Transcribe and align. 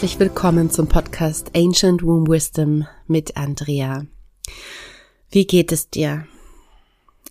Herzlich 0.00 0.18
willkommen 0.18 0.70
zum 0.70 0.88
Podcast 0.88 1.50
Ancient 1.54 2.02
Womb 2.02 2.30
Wisdom 2.30 2.86
mit 3.06 3.36
Andrea. 3.36 4.06
Wie 5.28 5.46
geht 5.46 5.72
es 5.72 5.90
dir? 5.90 6.26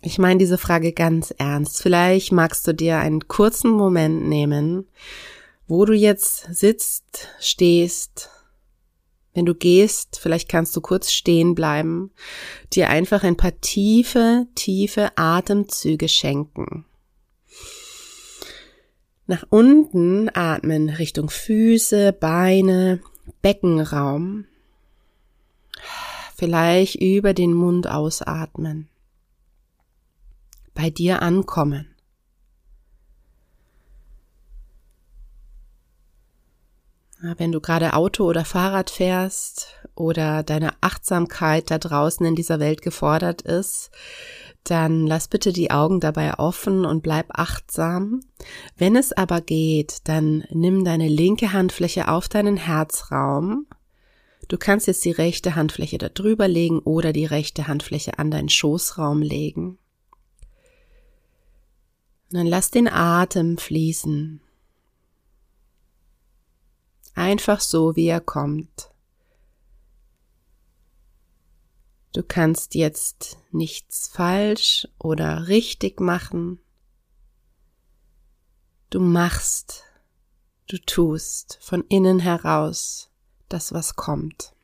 Ich 0.02 0.18
meine 0.18 0.38
diese 0.38 0.56
Frage 0.56 0.92
ganz 0.92 1.34
ernst. 1.36 1.82
Vielleicht 1.82 2.30
magst 2.30 2.64
du 2.68 2.72
dir 2.72 2.98
einen 2.98 3.26
kurzen 3.26 3.72
Moment 3.72 4.28
nehmen, 4.28 4.86
wo 5.66 5.84
du 5.84 5.94
jetzt 5.94 6.46
sitzt, 6.54 7.26
stehst. 7.40 8.30
Wenn 9.34 9.46
du 9.46 9.56
gehst, 9.56 10.20
vielleicht 10.22 10.48
kannst 10.48 10.76
du 10.76 10.80
kurz 10.80 11.10
stehen 11.10 11.56
bleiben, 11.56 12.12
dir 12.72 12.88
einfach 12.88 13.24
ein 13.24 13.36
paar 13.36 13.60
tiefe, 13.60 14.46
tiefe 14.54 15.10
Atemzüge 15.16 16.06
schenken. 16.06 16.84
Nach 19.30 19.44
unten 19.48 20.28
atmen 20.34 20.88
Richtung 20.90 21.30
Füße, 21.30 22.12
Beine, 22.12 22.98
Beckenraum. 23.42 24.46
Vielleicht 26.34 26.96
über 26.96 27.32
den 27.32 27.54
Mund 27.54 27.86
ausatmen. 27.86 28.88
Bei 30.74 30.90
dir 30.90 31.22
ankommen. 31.22 31.94
Wenn 37.22 37.52
du 37.52 37.60
gerade 37.60 37.92
Auto 37.92 38.24
oder 38.24 38.46
Fahrrad 38.46 38.88
fährst 38.88 39.74
oder 39.94 40.42
deine 40.42 40.72
Achtsamkeit 40.80 41.70
da 41.70 41.78
draußen 41.78 42.24
in 42.24 42.34
dieser 42.34 42.60
Welt 42.60 42.80
gefordert 42.80 43.42
ist, 43.42 43.90
dann 44.64 45.06
lass 45.06 45.28
bitte 45.28 45.52
die 45.52 45.70
Augen 45.70 46.00
dabei 46.00 46.38
offen 46.38 46.86
und 46.86 47.02
bleib 47.02 47.26
achtsam. 47.30 48.20
Wenn 48.76 48.96
es 48.96 49.12
aber 49.12 49.42
geht, 49.42 50.08
dann 50.08 50.44
nimm 50.50 50.84
deine 50.84 51.08
linke 51.08 51.52
Handfläche 51.52 52.08
auf 52.08 52.28
deinen 52.28 52.56
Herzraum. 52.56 53.66
Du 54.48 54.56
kannst 54.56 54.86
jetzt 54.86 55.04
die 55.04 55.10
rechte 55.10 55.54
Handfläche 55.54 55.98
da 55.98 56.08
drüber 56.08 56.48
legen 56.48 56.78
oder 56.80 57.12
die 57.12 57.26
rechte 57.26 57.68
Handfläche 57.68 58.18
an 58.18 58.30
deinen 58.30 58.48
Schoßraum 58.48 59.20
legen. 59.20 59.78
Und 62.30 62.38
dann 62.38 62.46
lass 62.46 62.70
den 62.70 62.88
Atem 62.88 63.58
fließen. 63.58 64.40
Einfach 67.20 67.60
so, 67.60 67.96
wie 67.96 68.06
er 68.06 68.22
kommt. 68.22 68.90
Du 72.14 72.22
kannst 72.22 72.74
jetzt 72.74 73.36
nichts 73.50 74.08
falsch 74.08 74.88
oder 74.98 75.48
richtig 75.48 76.00
machen. 76.00 76.60
Du 78.88 79.00
machst, 79.00 79.84
du 80.66 80.78
tust 80.78 81.58
von 81.60 81.84
innen 81.90 82.20
heraus 82.20 83.10
das, 83.50 83.74
was 83.74 83.96
kommt. 83.96 84.54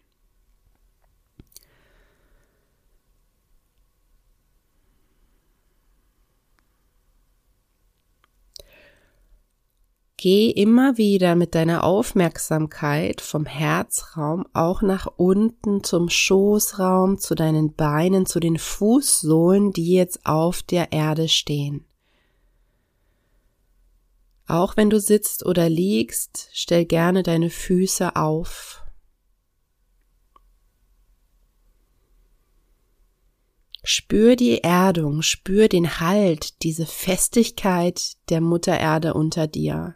Geh 10.18 10.50
immer 10.50 10.96
wieder 10.96 11.34
mit 11.34 11.54
deiner 11.54 11.84
Aufmerksamkeit 11.84 13.20
vom 13.20 13.44
Herzraum 13.44 14.46
auch 14.54 14.80
nach 14.80 15.06
unten 15.16 15.84
zum 15.84 16.08
Schoßraum, 16.08 17.18
zu 17.18 17.34
deinen 17.34 17.74
Beinen, 17.74 18.24
zu 18.24 18.40
den 18.40 18.58
Fußsohlen, 18.58 19.72
die 19.72 19.92
jetzt 19.92 20.24
auf 20.24 20.62
der 20.62 20.92
Erde 20.92 21.28
stehen. 21.28 21.84
Auch 24.46 24.78
wenn 24.78 24.88
du 24.88 25.00
sitzt 25.00 25.44
oder 25.44 25.68
liegst, 25.68 26.48
stell 26.52 26.86
gerne 26.86 27.22
deine 27.22 27.50
Füße 27.50 28.16
auf. 28.16 28.82
Spür 33.82 34.34
die 34.34 34.62
Erdung, 34.64 35.20
spür 35.20 35.68
den 35.68 36.00
Halt, 36.00 36.62
diese 36.62 36.86
Festigkeit 36.86 38.16
der 38.30 38.40
Mutter 38.40 38.78
Erde 38.78 39.12
unter 39.12 39.46
dir. 39.46 39.94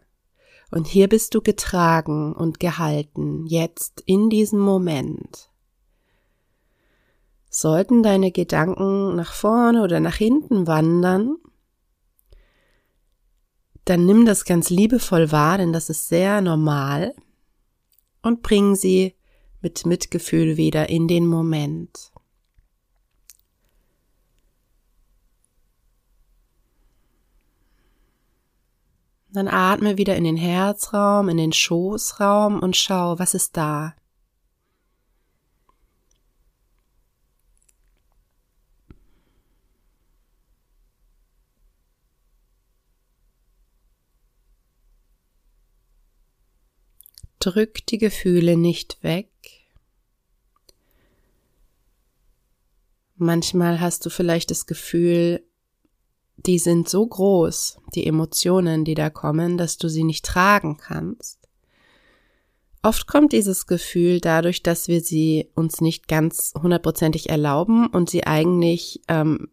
Und 0.70 0.86
hier 0.86 1.08
bist 1.08 1.34
du 1.34 1.40
getragen 1.40 2.32
und 2.32 2.60
gehalten, 2.60 3.46
jetzt 3.46 4.02
in 4.06 4.30
diesem 4.30 4.60
Moment. 4.60 5.50
Sollten 7.48 8.04
deine 8.04 8.30
Gedanken 8.30 9.16
nach 9.16 9.32
vorne 9.32 9.82
oder 9.82 9.98
nach 9.98 10.14
hinten 10.14 10.68
wandern, 10.68 11.36
dann 13.84 14.06
nimm 14.06 14.24
das 14.24 14.44
ganz 14.44 14.70
liebevoll 14.70 15.32
wahr, 15.32 15.58
denn 15.58 15.72
das 15.72 15.90
ist 15.90 16.06
sehr 16.06 16.40
normal 16.40 17.12
und 18.22 18.42
bring 18.42 18.76
sie 18.76 19.16
mit 19.60 19.84
Mitgefühl 19.84 20.56
wieder 20.56 20.88
in 20.88 21.08
den 21.08 21.26
Moment. 21.26 22.09
Dann 29.32 29.46
atme 29.46 29.96
wieder 29.96 30.16
in 30.16 30.24
den 30.24 30.36
Herzraum, 30.36 31.28
in 31.28 31.36
den 31.36 31.52
Schoßraum 31.52 32.60
und 32.60 32.76
schau, 32.76 33.18
was 33.18 33.34
ist 33.34 33.56
da. 33.56 33.94
Drück 47.38 47.86
die 47.86 47.98
Gefühle 47.98 48.56
nicht 48.56 49.02
weg. 49.02 49.30
Manchmal 53.16 53.80
hast 53.80 54.04
du 54.04 54.10
vielleicht 54.10 54.50
das 54.50 54.66
Gefühl, 54.66 55.42
die 56.46 56.58
sind 56.58 56.88
so 56.88 57.06
groß, 57.06 57.78
die 57.94 58.06
Emotionen, 58.06 58.84
die 58.84 58.94
da 58.94 59.10
kommen, 59.10 59.58
dass 59.58 59.76
du 59.76 59.88
sie 59.88 60.04
nicht 60.04 60.24
tragen 60.24 60.76
kannst. 60.76 61.38
Oft 62.82 63.06
kommt 63.06 63.32
dieses 63.32 63.66
Gefühl 63.66 64.20
dadurch, 64.20 64.62
dass 64.62 64.88
wir 64.88 65.02
sie 65.02 65.50
uns 65.54 65.82
nicht 65.82 66.08
ganz 66.08 66.54
hundertprozentig 66.60 67.28
erlauben 67.28 67.88
und 67.88 68.08
sie 68.08 68.26
eigentlich 68.26 69.02
ähm, 69.08 69.48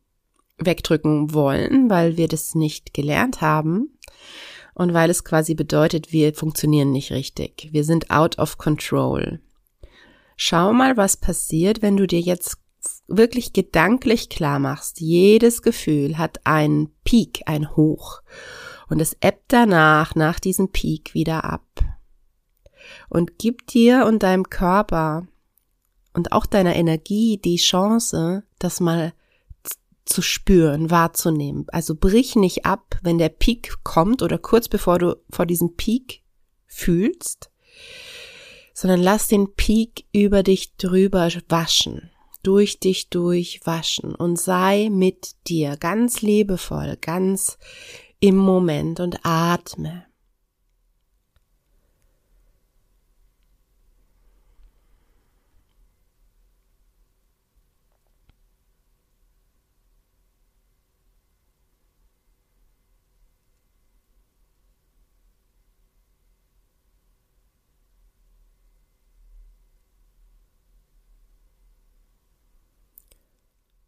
wegdrücken 0.58 1.34
wollen, 1.34 1.90
weil 1.90 2.16
wir 2.16 2.30
das 2.30 2.56
nicht 2.56 2.94
gelernt 2.94 3.42
haben 3.42 3.98
und 4.74 4.94
weil 4.94 5.10
es 5.10 5.26
quasi 5.26 5.56
bedeutet, 5.56 6.14
wir 6.14 6.34
funktionieren 6.34 6.92
nicht 6.92 7.12
richtig. 7.12 7.70
Wir 7.72 7.84
sind 7.84 8.12
out 8.12 8.40
of 8.40 8.58
control. 8.58 9.42
Schau 10.38 10.72
mal, 10.72 10.96
was 10.96 11.18
passiert, 11.18 11.82
wenn 11.82 11.98
du 11.98 12.08
dir 12.08 12.22
jetzt 12.22 12.60
wirklich 13.08 13.54
gedanklich 13.54 14.30
klar 14.30 14.60
machst, 14.60 15.00
jedes 15.00 15.62
Gefühl 15.62 16.18
hat 16.18 16.46
einen 16.46 16.90
Peak, 17.04 17.42
ein 17.46 17.76
Hoch. 17.76 18.22
Und 18.90 19.02
es 19.02 19.18
ebbt 19.22 19.46
danach, 19.50 20.16
nach 20.16 20.40
diesem 20.40 20.72
Peak 20.72 21.14
wieder 21.14 21.44
ab. 21.44 21.66
Und 23.10 23.38
gib 23.38 23.68
dir 23.68 24.06
und 24.06 24.24
deinem 24.24 24.50
Körper 24.50 25.28
und 26.14 26.32
auch 26.32 26.46
deiner 26.46 26.76
Energie 26.76 27.38
die 27.38 27.58
Chance, 27.58 28.44
das 28.60 28.80
mal 28.80 29.14
zu 30.06 30.22
spüren, 30.22 30.90
wahrzunehmen. 30.90 31.66
Also 31.70 31.96
brich 31.96 32.36
nicht 32.36 32.66
ab, 32.66 32.98
wenn 33.04 33.18
der 33.18 33.30
Peak 33.30 33.84
kommt 33.84 34.22
oder 34.22 34.38
kurz 34.38 34.70
bevor 34.70 35.00
du 35.00 35.18
vor 35.30 35.46
diesem 35.46 35.76
Peak 35.76 36.22
fühlst, 36.66 37.52
sondern 38.74 39.02
lass 39.02 39.28
den 39.28 39.54
Peak 39.56 40.06
über 40.14 40.44
dich 40.44 40.78
drüber 40.78 41.30
waschen 41.50 42.10
durch 42.48 42.80
dich 42.80 43.10
durchwaschen 43.10 44.16
und 44.16 44.40
sei 44.40 44.88
mit 44.90 45.32
dir 45.48 45.76
ganz 45.76 46.22
liebevoll, 46.22 46.98
ganz 47.02 47.58
im 48.22 48.38
Moment 48.38 49.02
und 49.02 49.20
atme. 49.24 50.07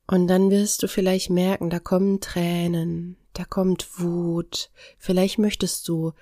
Und 0.09 0.25
dann 0.25 0.49
wirst 0.49 0.81
du 0.81 0.87
vielleicht 0.87 1.29
merken, 1.29 1.69
da 1.69 1.77
kommen 1.77 2.19
Tränen, 2.19 3.15
da 3.33 3.45
kommt 3.45 3.99
Wut, 3.99 4.71
vielleicht 4.97 5.37
möchtest 5.37 5.87
du 5.87 6.13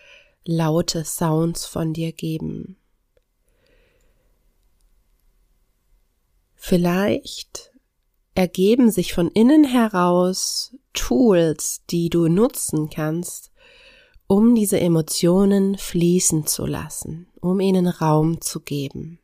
laute 0.44 1.06
Sounds 1.06 1.66
von 1.66 1.94
dir 1.94 2.12
geben. 2.12 2.76
Vielleicht 6.54 7.72
ergeben 8.36 8.92
sich 8.92 9.14
von 9.14 9.30
innen 9.30 9.64
heraus 9.64 10.76
Tools, 10.92 11.82
die 11.90 12.10
du 12.10 12.28
nutzen 12.28 12.90
kannst, 12.90 13.52
um 14.28 14.54
diese 14.54 14.82
Emotionen 14.82 15.78
fließen 15.78 16.46
zu 16.46 16.66
lassen, 16.66 17.28
um 17.40 17.62
ihnen 17.62 17.88
Raum 17.88 18.42
zu 18.42 18.60
geben. 18.60 19.20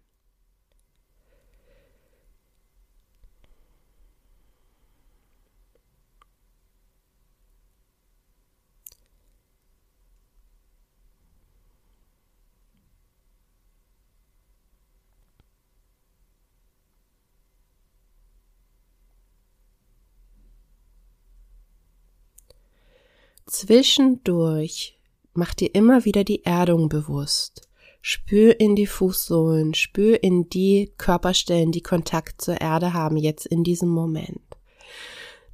Zwischendurch 23.46 24.98
mach 25.34 25.54
dir 25.54 25.74
immer 25.76 26.06
wieder 26.06 26.24
die 26.24 26.46
Erdung 26.46 26.90
bewusst. 26.90 27.68
Spür 28.02 28.60
in 28.60 28.76
die 28.76 28.88
Fußsohlen, 28.88 29.74
spür 29.74 30.24
in 30.24 30.50
die 30.50 30.92
Körperstellen, 30.98 31.72
die 31.72 31.82
Kontakt 31.82 32.42
zur 32.42 32.60
Erde 32.60 32.94
haben, 32.94 33.18
jetzt 33.18 33.46
in 33.46 33.64
diesem 33.64 33.90
Moment. 33.90 34.42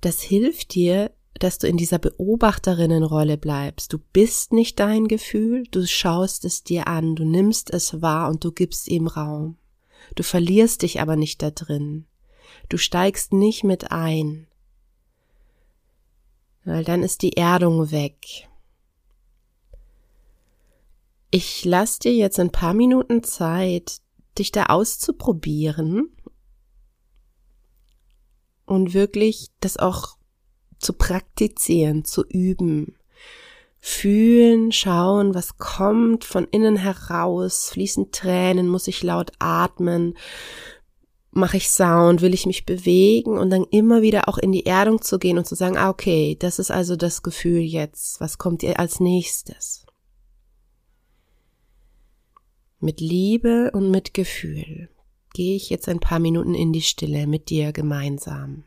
Das 0.01 0.21
hilft 0.21 0.73
dir, 0.73 1.11
dass 1.35 1.57
du 1.57 1.67
in 1.67 1.77
dieser 1.77 1.99
Beobachterinnenrolle 1.99 3.37
bleibst. 3.37 3.93
Du 3.93 3.99
bist 4.13 4.51
nicht 4.51 4.79
dein 4.79 5.07
Gefühl, 5.07 5.63
du 5.71 5.85
schaust 5.85 6.45
es 6.45 6.63
dir 6.63 6.87
an, 6.87 7.15
du 7.15 7.23
nimmst 7.23 7.71
es 7.71 8.01
wahr 8.01 8.29
und 8.29 8.43
du 8.43 8.51
gibst 8.51 8.87
ihm 8.87 9.07
Raum. 9.07 9.57
Du 10.15 10.23
verlierst 10.23 10.81
dich 10.81 11.01
aber 11.01 11.15
nicht 11.15 11.41
da 11.41 11.51
drin. 11.51 12.05
Du 12.67 12.77
steigst 12.77 13.31
nicht 13.31 13.63
mit 13.63 13.91
ein 13.91 14.47
weil 16.69 16.83
dann 16.83 17.01
ist 17.01 17.23
die 17.23 17.35
Erdung 17.35 17.89
weg. 17.89 18.47
Ich 21.31 21.65
lasse 21.65 21.99
dir 21.99 22.13
jetzt 22.13 22.39
ein 22.39 22.51
paar 22.51 22.73
Minuten 22.73 23.23
Zeit, 23.23 23.97
dich 24.37 24.51
da 24.51 24.65
auszuprobieren 24.65 26.15
und 28.65 28.93
wirklich 28.93 29.47
das 29.59 29.77
auch 29.77 30.17
zu 30.77 30.93
praktizieren, 30.93 32.05
zu 32.05 32.23
üben. 32.25 32.95
Fühlen, 33.79 34.71
schauen, 34.71 35.33
was 35.33 35.57
kommt 35.57 36.23
von 36.23 36.45
innen 36.45 36.75
heraus, 36.75 37.69
fließen 37.69 38.11
Tränen, 38.11 38.67
muss 38.67 38.87
ich 38.87 39.01
laut 39.01 39.31
atmen, 39.39 40.17
mache 41.31 41.57
ich 41.57 41.69
Sound, 41.69 42.21
will 42.21 42.33
ich 42.33 42.45
mich 42.45 42.65
bewegen 42.65 43.37
und 43.37 43.49
dann 43.49 43.65
immer 43.65 44.01
wieder 44.01 44.27
auch 44.27 44.37
in 44.37 44.51
die 44.51 44.65
Erdung 44.65 45.01
zu 45.01 45.19
gehen 45.19 45.37
und 45.37 45.45
zu 45.45 45.55
sagen, 45.55 45.77
ah, 45.77 45.89
okay, 45.89 46.35
das 46.39 46.59
ist 46.59 46.71
also 46.71 46.95
das 46.95 47.21
Gefühl 47.21 47.61
jetzt, 47.61 48.19
was 48.19 48.37
kommt 48.37 48.63
ihr 48.63 48.79
als 48.79 48.99
nächstes? 48.99 49.85
Mit 52.79 53.01
Liebe 53.01 53.71
und 53.73 53.91
mit 53.91 54.13
Gefühl 54.13 54.89
gehe 55.33 55.55
ich 55.55 55.69
jetzt 55.69 55.87
ein 55.87 55.99
paar 55.99 56.19
Minuten 56.19 56.55
in 56.55 56.73
die 56.73 56.81
Stille 56.81 57.27
mit 57.27 57.49
dir 57.49 57.71
gemeinsam. 57.73 58.63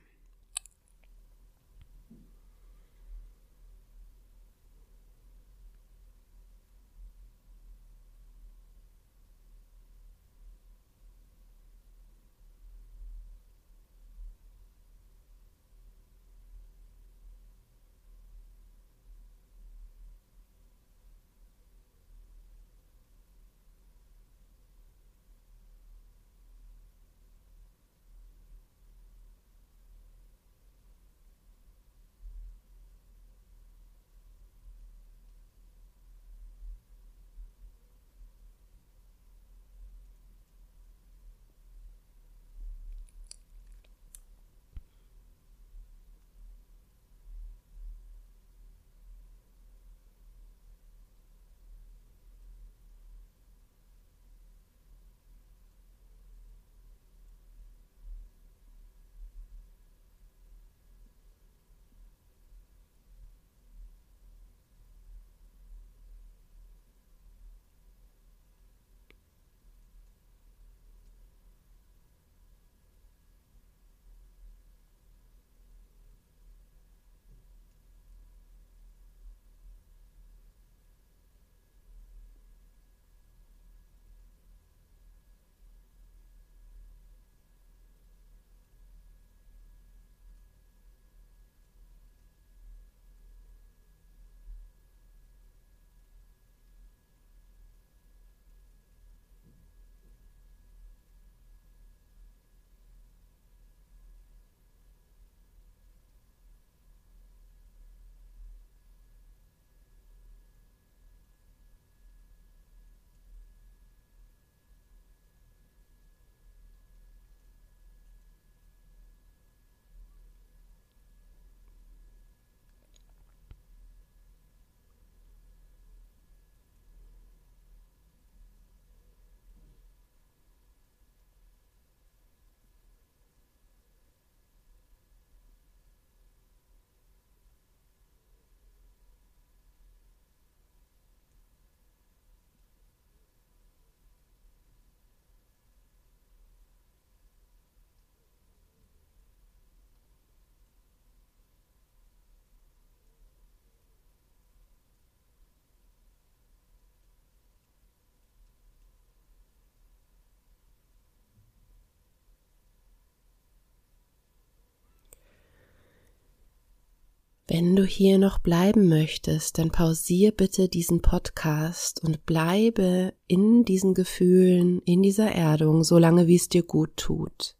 Wenn 167.54 167.76
du 167.76 167.85
hier 167.85 168.16
noch 168.16 168.38
bleiben 168.38 168.88
möchtest, 168.88 169.59
dann 169.59 169.71
pausier 169.71 170.32
bitte 170.32 170.71
diesen 170.71 171.02
Podcast 171.02 172.02
und 172.02 172.25
bleibe 172.25 173.12
in 173.26 173.66
diesen 173.66 173.92
Gefühlen, 173.92 174.80
in 174.87 175.02
dieser 175.02 175.30
Erdung, 175.32 175.85
solange 175.85 176.26
wie 176.26 176.37
es 176.37 176.49
dir 176.49 176.62
gut 176.62 176.97
tut. 176.97 177.54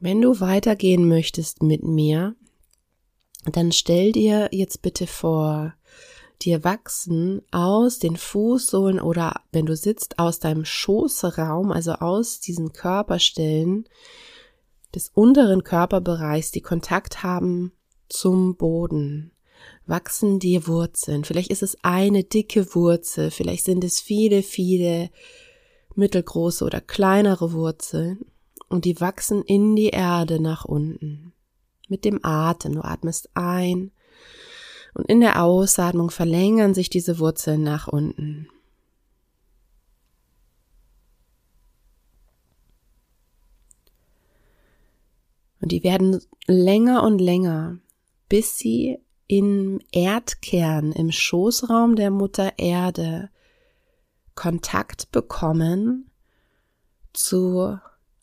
Wenn 0.00 0.20
du 0.20 0.38
weitergehen 0.40 1.08
möchtest 1.08 1.62
mit 1.62 1.82
mir, 1.82 2.36
dann 3.46 3.72
stell 3.72 4.12
dir 4.12 4.50
jetzt 4.52 4.82
bitte 4.82 5.06
vor, 5.06 5.72
dir 6.42 6.62
wachsen 6.62 7.40
aus 7.52 8.00
den 8.00 8.18
Fußsohlen 8.18 9.00
oder 9.00 9.40
wenn 9.50 9.64
du 9.64 9.74
sitzt 9.74 10.18
aus 10.18 10.40
deinem 10.40 10.66
Schoßraum, 10.66 11.72
also 11.72 11.92
aus 11.92 12.38
diesen 12.38 12.74
Körperstellen, 12.74 13.88
des 14.94 15.10
unteren 15.10 15.64
Körperbereichs, 15.64 16.50
die 16.50 16.60
Kontakt 16.60 17.22
haben 17.22 17.72
zum 18.08 18.56
Boden. 18.56 19.32
wachsen 19.86 20.38
dir 20.38 20.66
Wurzeln. 20.66 21.24
Vielleicht 21.24 21.50
ist 21.50 21.62
es 21.62 21.76
eine 21.82 22.24
dicke 22.24 22.74
Wurzel, 22.74 23.30
vielleicht 23.30 23.64
sind 23.64 23.84
es 23.84 24.00
viele, 24.00 24.42
viele 24.42 25.10
mittelgroße 25.94 26.64
oder 26.64 26.80
kleinere 26.80 27.52
Wurzeln 27.52 28.24
und 28.68 28.84
die 28.84 29.00
wachsen 29.00 29.42
in 29.42 29.76
die 29.76 29.88
Erde 29.88 30.40
nach 30.40 30.64
unten. 30.64 31.32
Mit 31.88 32.04
dem 32.04 32.20
Atem. 32.22 32.74
Du 32.74 32.82
atmest 32.82 33.30
ein 33.34 33.90
und 34.94 35.06
in 35.08 35.20
der 35.20 35.42
Ausatmung 35.42 36.10
verlängern 36.10 36.72
sich 36.74 36.88
diese 36.88 37.18
Wurzeln 37.18 37.62
nach 37.62 37.88
unten. 37.88 38.48
Und 45.60 45.72
die 45.72 45.84
werden 45.84 46.20
länger 46.46 47.02
und 47.02 47.18
länger, 47.20 47.78
bis 48.28 48.56
sie 48.56 48.98
im 49.26 49.80
Erdkern, 49.92 50.92
im 50.92 51.12
Schoßraum 51.12 51.96
der 51.96 52.10
Mutter 52.10 52.54
Erde 52.58 53.30
Kontakt 54.34 55.12
bekommen 55.12 56.10
zu 57.12 57.78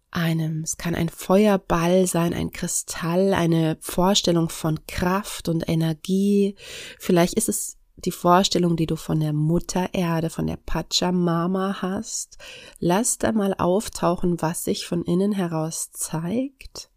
einem, 0.10 0.64
es 0.64 0.78
kann 0.78 0.96
ein 0.96 1.10
Feuerball 1.10 2.08
sein, 2.08 2.34
ein 2.34 2.52
Kristall, 2.52 3.34
eine 3.34 3.78
Vorstellung 3.82 4.50
von 4.50 4.80
Kraft 4.88 5.48
und 5.48 5.68
Energie. 5.70 6.56
Vielleicht 6.98 7.36
ist 7.36 7.50
es 7.50 7.78
die 7.98 8.12
Vorstellung, 8.12 8.76
die 8.76 8.86
du 8.86 8.96
von 8.96 9.20
der 9.20 9.34
Mutter 9.34 9.94
Erde, 9.94 10.30
von 10.30 10.48
der 10.48 10.58
Pachamama 10.58 11.82
hast. 11.82 12.38
Lass 12.80 13.18
da 13.18 13.32
mal 13.32 13.54
auftauchen, 13.58 14.42
was 14.42 14.64
sich 14.64 14.86
von 14.86 15.04
innen 15.04 15.32
heraus 15.32 15.92
zeigt. 15.92 16.90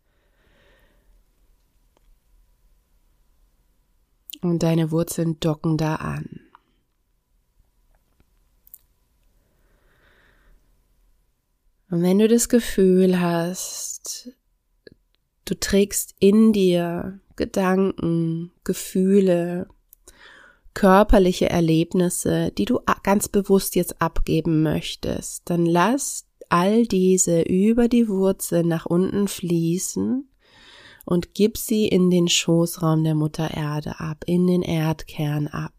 Und 4.42 4.62
deine 4.62 4.90
Wurzeln 4.90 5.38
docken 5.40 5.76
da 5.76 5.97
an. 5.97 6.40
Und 11.90 12.02
wenn 12.02 12.18
du 12.18 12.28
das 12.28 12.49
Gefühl 12.49 13.20
hast, 13.20 14.30
du 15.44 15.59
trägst 15.59 16.14
in 16.20 16.52
dir 16.52 17.18
Gedanken, 17.37 18.52
Gefühle, 18.64 19.66
körperliche 20.73 21.50
Erlebnisse, 21.50 22.52
die 22.56 22.64
du 22.64 22.80
ganz 23.02 23.28
bewusst 23.28 23.75
jetzt 23.75 24.00
abgeben 24.00 24.62
möchtest, 24.62 25.50
dann 25.50 25.66
lass 25.66 26.26
all 26.49 26.87
diese 26.87 27.42
über 27.42 27.88
die 27.88 28.09
Wurzel 28.09 28.62
nach 28.62 28.87
unten 28.87 29.26
fließen 29.26 30.29
und 31.11 31.35
gib 31.35 31.59
sie 31.59 31.88
in 31.88 32.09
den 32.09 32.29
Schoßraum 32.29 33.02
der 33.02 33.17
Mutter 33.17 33.50
Erde 33.50 33.99
ab, 33.99 34.23
in 34.26 34.47
den 34.47 34.62
Erdkern 34.62 35.49
ab. 35.49 35.75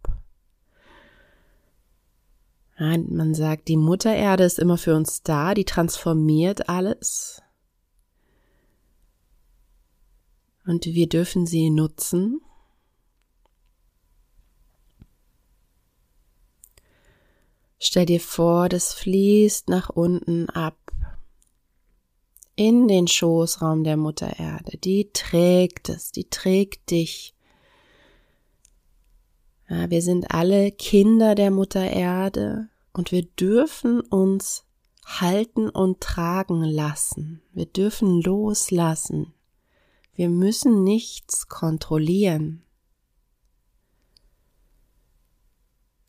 Man 2.78 3.34
sagt, 3.34 3.70
die 3.70 3.78
Mutter 3.78 4.14
Erde 4.14 4.44
ist 4.44 4.60
immer 4.60 4.78
für 4.78 4.94
uns 4.94 5.24
da, 5.24 5.54
die 5.54 5.64
transformiert 5.64 6.68
alles. 6.68 7.42
Und 10.66 10.86
wir 10.86 11.08
dürfen 11.08 11.46
sie 11.46 11.70
nutzen. 11.70 12.42
Stell 17.80 18.06
dir 18.06 18.20
vor, 18.20 18.68
das 18.68 18.94
fließt 18.94 19.70
nach 19.70 19.90
unten 19.90 20.50
ab 20.50 20.81
in 22.62 22.88
den 22.88 23.08
Schoßraum 23.08 23.84
der 23.84 23.98
Mutter 23.98 24.38
Erde. 24.38 24.78
Die 24.78 25.10
trägt 25.14 25.90
es, 25.90 26.12
die 26.12 26.30
trägt 26.30 26.92
dich. 26.92 27.34
Ja, 29.68 29.90
wir 29.90 30.04
sind 30.04 30.30
alle 30.30 30.72
Kinder 30.72 31.34
der 31.34 31.50
Mutter 31.50 31.90
Erde 31.90 32.70
und 32.94 33.12
wir 33.12 33.24
dürfen 33.24 34.00
uns 34.00 34.64
halten 35.04 35.70
und 35.70 36.02
tragen 36.02 36.64
lassen. 36.64 37.42
Wir 37.52 37.66
dürfen 37.66 38.22
loslassen. 38.22 39.34
Wir 40.14 40.30
müssen 40.30 40.84
nichts 40.84 41.48
kontrollieren. 41.48 42.62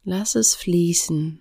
Lass 0.05 0.35
es 0.35 0.55
fließen. 0.55 1.41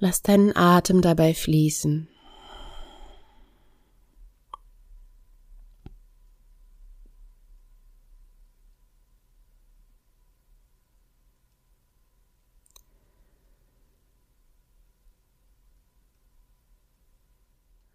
Lass 0.00 0.22
deinen 0.22 0.56
Atem 0.56 1.02
dabei 1.02 1.34
fließen. 1.34 2.08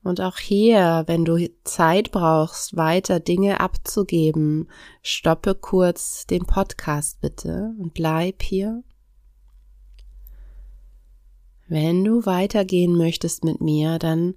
Und 0.03 0.19
auch 0.19 0.37
hier, 0.37 1.03
wenn 1.07 1.23
du 1.23 1.49
Zeit 1.63 2.11
brauchst, 2.11 2.75
weiter 2.75 3.21
Dinge 3.21 3.61
abzugeben, 3.61 4.69
stoppe 5.01 5.55
kurz 5.55 6.27
den 6.27 6.45
Podcast 6.45 7.21
bitte 7.21 7.73
und 7.79 7.93
bleib 7.93 8.43
hier. 8.43 8.83
Wenn 11.67 12.03
du 12.03 12.25
weitergehen 12.25 12.95
möchtest 12.95 13.43
mit 13.43 13.61
mir, 13.61 13.99
dann 13.99 14.35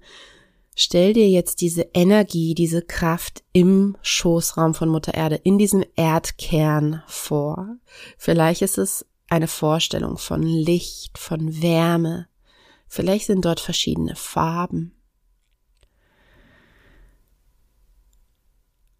stell 0.75 1.13
dir 1.13 1.29
jetzt 1.29 1.61
diese 1.61 1.87
Energie, 1.93 2.55
diese 2.55 2.81
Kraft 2.81 3.43
im 3.53 3.97
Schoßraum 4.01 4.73
von 4.73 4.89
Mutter 4.89 5.13
Erde, 5.13 5.35
in 5.35 5.57
diesem 5.57 5.83
Erdkern 5.95 7.03
vor. 7.07 7.77
Vielleicht 8.17 8.61
ist 8.61 8.77
es 8.77 9.05
eine 9.29 9.47
Vorstellung 9.47 10.17
von 10.17 10.41
Licht, 10.41 11.17
von 11.17 11.61
Wärme. 11.61 12.27
Vielleicht 12.87 13.25
sind 13.25 13.43
dort 13.43 13.59
verschiedene 13.59 14.15
Farben. 14.15 14.93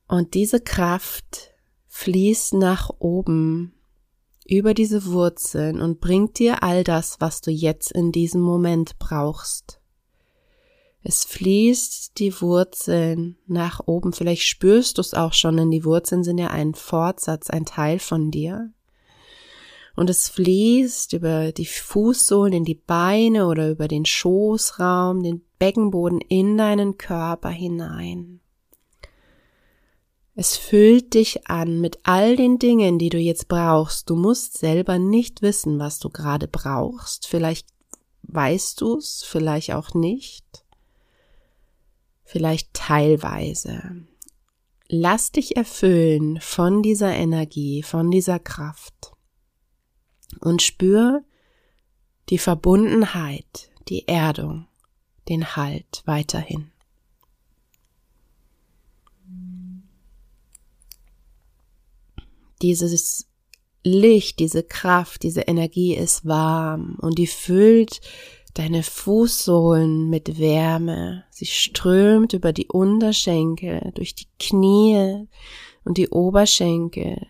Und 0.07 0.33
diese 0.33 0.61
Kraft 0.61 1.53
fließt 1.87 2.53
nach 2.53 2.89
oben 2.99 3.73
über 4.47 4.73
diese 4.73 5.05
Wurzeln 5.05 5.81
und 5.81 5.99
bringt 5.99 6.39
dir 6.39 6.63
all 6.63 6.83
das, 6.83 7.17
was 7.19 7.41
du 7.41 7.51
jetzt 7.51 7.91
in 7.91 8.11
diesem 8.11 8.41
Moment 8.41 8.97
brauchst. 8.99 9.79
Es 11.03 11.23
fließt 11.23 12.19
die 12.19 12.41
Wurzeln 12.41 13.37
nach 13.45 13.81
oben. 13.85 14.11
Vielleicht 14.11 14.43
spürst 14.43 14.97
du 14.97 15.01
es 15.01 15.13
auch 15.13 15.33
schon, 15.33 15.55
denn 15.57 15.71
die 15.71 15.85
Wurzeln 15.85 16.23
sind 16.23 16.37
ja 16.37 16.47
ein 16.47 16.73
Fortsatz, 16.73 17.49
ein 17.49 17.65
Teil 17.65 17.99
von 17.99 18.31
dir. 18.31 18.71
Und 19.95 20.09
es 20.09 20.29
fließt 20.29 21.13
über 21.13 21.51
die 21.51 21.65
Fußsohlen 21.65 22.53
in 22.53 22.65
die 22.65 22.75
Beine 22.75 23.47
oder 23.47 23.69
über 23.69 23.87
den 23.87 24.05
Schoßraum, 24.05 25.23
den 25.23 25.41
Beckenboden 25.59 26.19
in 26.19 26.57
deinen 26.57 26.97
Körper 26.97 27.49
hinein. 27.49 28.41
Es 30.39 30.55
füllt 30.55 31.15
dich 31.15 31.49
an 31.49 31.81
mit 31.81 31.97
all 32.03 32.35
den 32.35 32.59
Dingen, 32.59 32.99
die 32.99 33.09
du 33.09 33.17
jetzt 33.17 33.47
brauchst. 33.47 34.07
Du 34.07 34.15
musst 34.15 34.55
selber 34.55 34.99
nicht 34.99 35.41
wissen, 35.41 35.79
was 35.79 35.97
du 35.97 36.11
gerade 36.11 36.47
brauchst. 36.47 37.25
Vielleicht 37.25 37.67
weißt 38.21 38.79
du 38.81 38.97
es, 38.97 39.23
vielleicht 39.23 39.73
auch 39.73 39.95
nicht. 39.95 40.63
Vielleicht 42.23 42.71
teilweise. 42.73 44.05
Lass 44.87 45.31
dich 45.31 45.57
erfüllen 45.57 46.39
von 46.39 46.83
dieser 46.83 47.13
Energie, 47.13 47.81
von 47.81 48.11
dieser 48.11 48.37
Kraft. 48.37 49.13
Und 50.39 50.61
spür 50.61 51.23
die 52.29 52.37
Verbundenheit, 52.37 53.71
die 53.89 54.07
Erdung, 54.07 54.67
den 55.29 55.55
Halt 55.55 56.03
weiterhin. 56.05 56.69
Dieses 62.61 63.27
Licht, 63.83 64.39
diese 64.39 64.63
Kraft, 64.63 65.23
diese 65.23 65.41
Energie 65.41 65.95
ist 65.95 66.25
warm 66.25 66.97
und 67.01 67.17
die 67.17 67.27
füllt 67.27 68.01
deine 68.53 68.83
Fußsohlen 68.83 70.09
mit 70.09 70.39
Wärme. 70.39 71.23
Sie 71.29 71.45
strömt 71.45 72.33
über 72.33 72.53
die 72.53 72.67
Unterschenkel, 72.67 73.91
durch 73.93 74.15
die 74.15 74.27
Knie 74.39 75.27
und 75.83 75.97
die 75.97 76.09
Oberschenkel, 76.09 77.27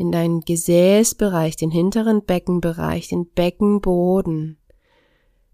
in 0.00 0.10
deinen 0.10 0.40
Gesäßbereich, 0.40 1.56
den 1.56 1.70
hinteren 1.70 2.24
Beckenbereich, 2.24 3.08
den 3.08 3.26
Beckenboden, 3.26 4.56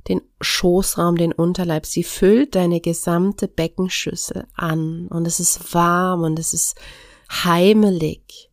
den 0.09 0.23
Schoßraum, 0.41 1.17
den 1.17 1.33
Unterleib. 1.33 1.85
Sie 1.85 2.05
füllt 2.05 2.55
deine 2.55 2.81
gesamte 2.81 3.49
Beckenschüssel 3.49 4.47
an 4.55 5.09
und 5.09 5.27
es 5.27 5.41
ist 5.41 5.75
warm 5.75 6.23
und 6.23 6.39
es 6.39 6.55
ist 6.55 6.77
heimelig. 7.29 8.51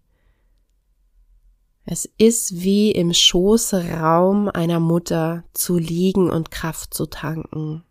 Es 1.94 2.10
ist 2.18 2.64
wie 2.64 2.90
im 2.90 3.14
Schoßraum 3.14 4.50
einer 4.50 4.80
Mutter 4.80 5.44
zu 5.54 5.78
liegen 5.78 6.32
und 6.32 6.50
Kraft 6.50 6.92
zu 6.92 7.06
tanken. 7.06 7.84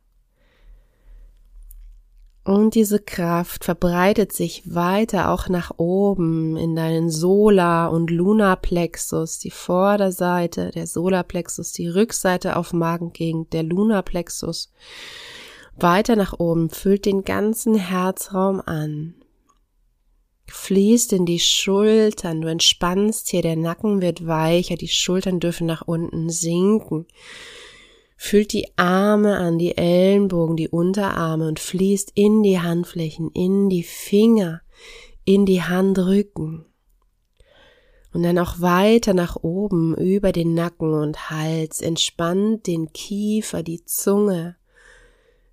Und 2.42 2.74
diese 2.74 2.98
Kraft 2.98 3.64
verbreitet 3.64 4.32
sich 4.32 4.74
weiter 4.74 5.30
auch 5.30 5.48
nach 5.48 5.74
oben 5.76 6.56
in 6.56 6.74
deinen 6.74 7.10
Solar- 7.10 7.92
und 7.92 8.10
Lunarplexus, 8.10 9.38
die 9.38 9.52
Vorderseite, 9.52 10.72
der 10.72 10.88
Solarplexus, 10.88 11.70
die 11.70 11.86
Rückseite 11.86 12.56
auf 12.56 12.72
Magengegend, 12.72 13.52
der 13.52 13.62
Lunarplexus. 13.62 14.72
Weiter 15.76 16.16
nach 16.16 16.40
oben, 16.40 16.70
füllt 16.70 17.06
den 17.06 17.22
ganzen 17.22 17.76
Herzraum 17.76 18.60
an. 18.66 19.21
Fließt 20.54 21.14
in 21.14 21.24
die 21.24 21.38
Schultern, 21.38 22.42
du 22.42 22.48
entspannst 22.48 23.30
hier, 23.30 23.40
der 23.40 23.56
Nacken 23.56 24.02
wird 24.02 24.26
weicher, 24.26 24.76
die 24.76 24.88
Schultern 24.88 25.40
dürfen 25.40 25.66
nach 25.66 25.82
unten 25.82 26.28
sinken 26.28 27.06
Fühlt 28.18 28.52
die 28.52 28.66
Arme 28.76 29.38
an, 29.38 29.58
die 29.58 29.76
Ellenbogen, 29.76 30.56
die 30.56 30.68
Unterarme 30.68 31.48
und 31.48 31.58
fließt 31.58 32.12
in 32.14 32.42
die 32.42 32.60
Handflächen, 32.60 33.30
in 33.32 33.70
die 33.70 33.82
Finger, 33.82 34.60
in 35.24 35.46
die 35.46 35.62
Handrücken. 35.62 36.66
Und 38.12 38.22
dann 38.22 38.38
auch 38.38 38.60
weiter 38.60 39.14
nach 39.14 39.36
oben 39.42 39.96
über 39.96 40.32
den 40.32 40.54
Nacken 40.54 40.92
und 40.92 41.30
Hals. 41.30 41.80
Entspannt 41.80 42.66
den 42.66 42.92
Kiefer, 42.92 43.62
die 43.62 43.84
Zunge. 43.86 44.56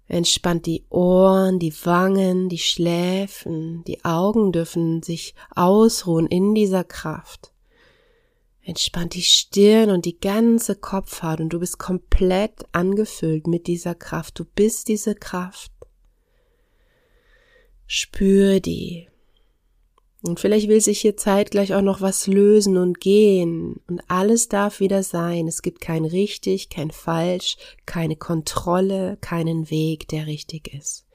Entspannt 0.09 0.65
die 0.65 0.85
Ohren, 0.89 1.59
die 1.59 1.73
Wangen, 1.85 2.49
die 2.49 2.57
Schläfen. 2.57 3.83
Die 3.83 4.03
Augen 4.03 4.51
dürfen 4.51 5.03
sich 5.03 5.35
ausruhen 5.55 6.25
in 6.25 6.55
dieser 6.55 6.83
Kraft. 6.83 7.53
Entspannt 8.63 9.13
die 9.13 9.21
Stirn 9.21 9.91
und 9.91 10.05
die 10.05 10.19
ganze 10.19 10.75
Kopfhaut 10.75 11.39
und 11.39 11.49
du 11.49 11.59
bist 11.59 11.77
komplett 11.77 12.65
angefüllt 12.71 13.45
mit 13.45 13.67
dieser 13.67 13.93
Kraft. 13.93 14.39
Du 14.39 14.45
bist 14.45 14.87
diese 14.87 15.13
Kraft. 15.13 15.71
Spür 17.85 18.59
die. 18.59 19.08
Und 20.21 20.39
vielleicht 20.41 20.67
will 20.67 20.81
sich 20.81 20.99
hier 20.99 21.15
zeitgleich 21.15 21.73
auch 21.73 21.81
noch 21.81 22.01
was 22.01 22.27
lösen 22.27 22.75
und 22.75 22.99
gehen. 22.99 23.79
Und 23.88 24.01
alles 24.09 24.49
darf 24.49 24.81
wieder 24.81 25.01
sein. 25.01 25.47
Es 25.47 25.61
gibt 25.61 25.79
kein 25.79 26.03
richtig, 26.03 26.69
kein 26.69 26.91
falsch, 26.91 27.55
keine 27.85 28.17
Kontrolle, 28.17 29.17
keinen 29.21 29.69
Weg, 29.69 30.09
der 30.09 30.27
richtig 30.27 30.73
ist. 30.73 31.05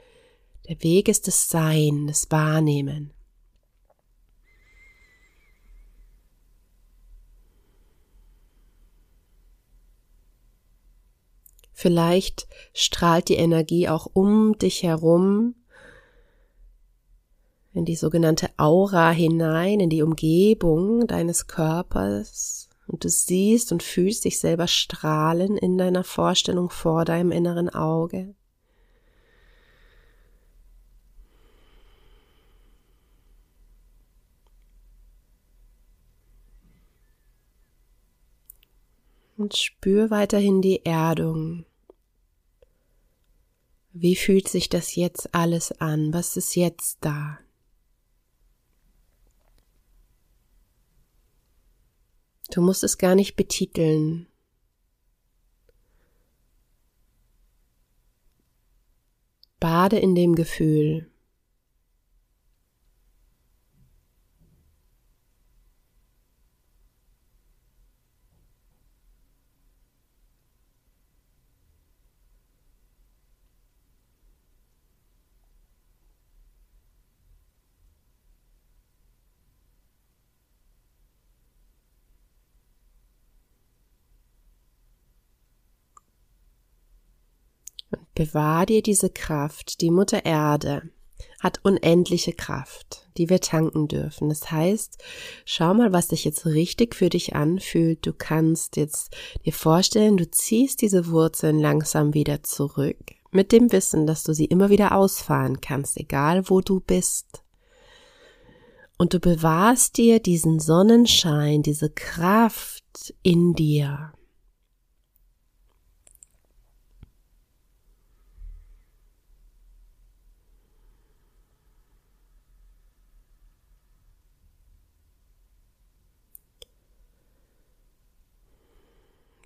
Der 0.69 0.83
Weg 0.83 1.09
ist 1.09 1.27
das 1.27 1.51
Sein, 1.51 2.07
das 2.07 2.31
Wahrnehmen. 2.31 3.13
Vielleicht 11.75 12.47
strahlt 12.73 13.29
die 13.29 13.35
Energie 13.35 13.91
auch 13.91 14.09
um 14.11 14.57
dich 14.57 14.83
herum 14.83 15.55
in 17.75 17.85
die 17.85 17.97
sogenannte 17.97 18.49
Aura 18.57 19.11
hinein, 19.11 19.81
in 19.81 19.91
die 19.91 20.03
Umgebung 20.03 21.07
deines 21.09 21.49
Körpers 21.49 22.69
und 22.87 23.05
du 23.05 23.09
siehst 23.09 23.73
und 23.73 23.83
fühlst 23.83 24.25
dich 24.25 24.39
selber 24.39 24.69
strahlen 24.69 25.57
in 25.57 25.77
deiner 25.77 26.05
Vorstellung 26.05 26.71
vor 26.71 27.05
deinem 27.05 27.33
inneren 27.33 27.69
Auge. 27.69 28.35
Und 39.37 39.57
spür 39.57 40.11
weiterhin 40.11 40.63
die 40.63 40.87
Erdung. 40.87 41.67
Wie 43.93 44.15
fühlt 44.15 44.49
sich 44.49 44.69
das 44.69 44.95
jetzt 44.95 45.35
alles 45.35 45.73
an? 45.81 46.13
Was 46.13 46.37
ist 46.37 46.55
jetzt 46.55 46.99
da? 47.01 47.39
Du 52.55 52.63
musst 52.63 52.85
es 52.85 52.99
gar 52.99 53.17
nicht 53.17 53.35
betiteln. 53.35 54.29
Bade 59.59 59.99
in 59.99 60.15
dem 60.15 60.37
Gefühl. 60.37 61.11
Bewahr 88.15 88.67
dir 88.67 88.83
diese 88.83 89.11
Kraft. 89.11 89.81
Die 89.81 89.91
Mutter 89.91 90.25
Erde 90.25 90.83
hat 91.41 91.61
unendliche 91.63 92.33
Kraft, 92.33 93.07
die 93.17 93.29
wir 93.29 93.41
tanken 93.41 93.89
dürfen. 93.89 94.29
Das 94.29 94.51
heißt, 94.51 95.03
schau 95.45 95.75
mal, 95.75 95.93
was 95.93 96.09
sich 96.09 96.25
jetzt 96.25 96.47
richtig 96.47 96.95
für 96.95 97.11
dich 97.11 97.35
anfühlt. 97.35 98.07
Du 98.07 98.13
kannst 98.13 98.77
jetzt 98.77 99.15
dir 99.45 99.53
vorstellen, 99.53 100.17
du 100.17 100.31
ziehst 100.31 100.81
diese 100.81 101.09
Wurzeln 101.09 101.59
langsam 101.59 102.15
wieder 102.15 102.43
zurück, 102.43 102.97
mit 103.31 103.53
dem 103.53 103.73
Wissen, 103.73 104.07
dass 104.07 104.23
du 104.23 104.33
sie 104.33 104.47
immer 104.47 104.71
wieder 104.71 104.97
ausfahren 104.97 105.61
kannst, 105.61 105.99
egal 105.99 106.49
wo 106.49 106.61
du 106.61 106.81
bist. 106.81 107.43
Und 108.97 109.13
du 109.13 109.19
bewahrst 109.19 109.97
dir 109.99 110.21
diesen 110.21 110.61
Sonnenschein, 110.61 111.63
diese 111.63 111.91
Kraft 111.91 113.15
in 113.23 113.55
dir. 113.55 114.13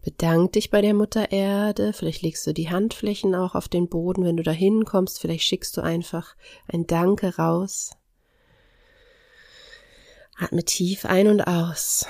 Bedank 0.09 0.55
dich 0.55 0.71
bei 0.71 0.81
der 0.81 0.95
Mutter 0.95 1.33
Erde. 1.33 1.93
Vielleicht 1.93 2.23
legst 2.23 2.47
du 2.47 2.55
die 2.55 2.71
Handflächen 2.71 3.35
auch 3.35 3.55
auf 3.55 3.69
den 3.69 3.91
Boden, 3.91 4.25
wenn 4.25 4.39
du 4.39 4.43
da 4.43 4.53
hinkommst. 4.53 5.21
Vielleicht 5.21 5.45
schickst 5.45 5.77
du 5.77 5.83
einfach 5.83 6.35
ein 6.67 6.87
Danke 6.87 7.37
raus. 7.37 7.91
Atme 10.39 10.65
tief 10.65 11.05
ein 11.05 11.29
und 11.29 11.43
aus. 11.43 12.07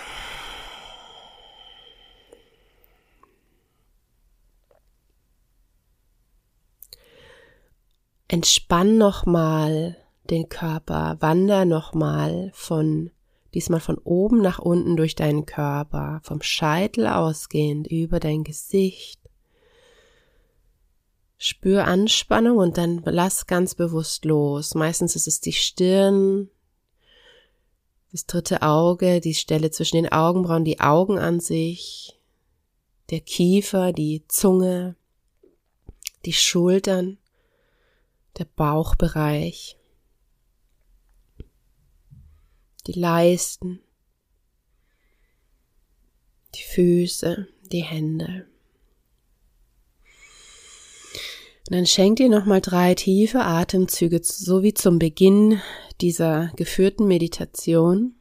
Entspann 8.29 8.97
nochmal 8.97 9.97
den 10.31 10.49
Körper, 10.49 11.17
wander 11.19 11.65
nochmal 11.65 12.53
von 12.55 13.11
diesmal 13.55 13.81
von 13.81 13.99
oben 13.99 14.41
nach 14.43 14.59
unten 14.59 14.97
durch 14.97 15.15
deinen 15.15 15.47
Körper, 15.47 16.21
vom 16.23 16.43
Scheitel 16.43 17.07
ausgehend 17.07 17.87
über 17.87 18.21
dein 18.21 18.45
Gesicht. 18.45 19.21
Spür 21.39 21.85
Anspannung 21.85 22.59
und 22.59 22.77
dann 22.79 23.03
lass 23.05 23.47
ganz 23.47 23.75
bewusst 23.75 24.25
los. 24.25 24.75
Meistens 24.75 25.15
ist 25.17 25.29
es 25.29 25.41
die 25.41 25.53
Stirn, 25.53 26.51
das 28.11 28.27
dritte 28.27 28.63
Auge, 28.63 29.21
die 29.21 29.35
Stelle 29.35 29.71
zwischen 29.71 29.97
den 29.97 30.13
Augenbrauen, 30.13 30.65
die 30.65 30.81
Augen 30.81 31.19
an 31.19 31.41
sich, 31.41 32.19
der 33.11 33.21
Kiefer, 33.21 33.93
die 33.93 34.25
Zunge, 34.29 34.97
die 36.25 36.33
Schultern, 36.33 37.19
der 38.39 38.45
Bauchbereich 38.45 39.78
die 42.89 42.99
Leisten, 42.99 43.81
die 46.55 46.63
Füße, 46.63 47.47
die 47.71 47.83
Hände. 47.83 48.47
Und 51.69 51.77
dann 51.77 51.87
schenk 51.87 52.17
dir 52.17 52.31
nochmal 52.31 52.63
drei 52.63 52.95
tiefe 52.95 53.41
Atemzüge, 53.41 54.21
so 54.23 54.63
wie 54.63 54.73
zum 54.73 54.99
Beginn 54.99 55.61
dieser 56.01 56.51
geführten 56.57 57.07
Meditation. 57.07 58.15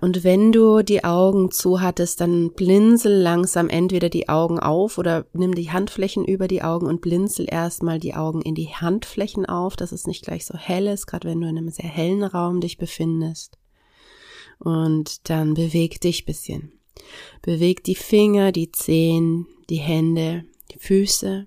Und 0.00 0.24
wenn 0.24 0.52
du 0.52 0.82
die 0.82 1.04
Augen 1.04 1.50
zu 1.50 1.80
hattest, 1.80 2.20
dann 2.20 2.52
blinzel 2.52 3.12
langsam 3.12 3.68
entweder 3.68 4.08
die 4.08 4.28
Augen 4.28 4.58
auf 4.58 4.98
oder 4.98 5.26
nimm 5.32 5.54
die 5.54 5.70
Handflächen 5.70 6.24
über 6.24 6.48
die 6.48 6.62
Augen 6.62 6.86
und 6.86 7.00
blinzel 7.00 7.46
erstmal 7.48 7.98
die 7.98 8.14
Augen 8.14 8.42
in 8.42 8.54
die 8.54 8.68
Handflächen 8.68 9.46
auf, 9.46 9.76
dass 9.76 9.92
es 9.92 10.06
nicht 10.06 10.24
gleich 10.24 10.46
so 10.46 10.56
hell 10.56 10.86
ist, 10.86 11.06
gerade 11.06 11.28
wenn 11.28 11.40
du 11.40 11.48
in 11.48 11.58
einem 11.58 11.70
sehr 11.70 11.88
hellen 11.88 12.24
Raum 12.24 12.60
dich 12.60 12.78
befindest. 12.78 13.58
Und 14.58 15.28
dann 15.30 15.54
beweg 15.54 16.00
dich 16.00 16.24
bisschen. 16.24 16.72
Beweg 17.42 17.84
die 17.84 17.94
Finger, 17.94 18.52
die 18.52 18.72
Zehen, 18.72 19.46
die 19.70 19.76
Hände, 19.76 20.44
die 20.72 20.78
Füße. 20.78 21.46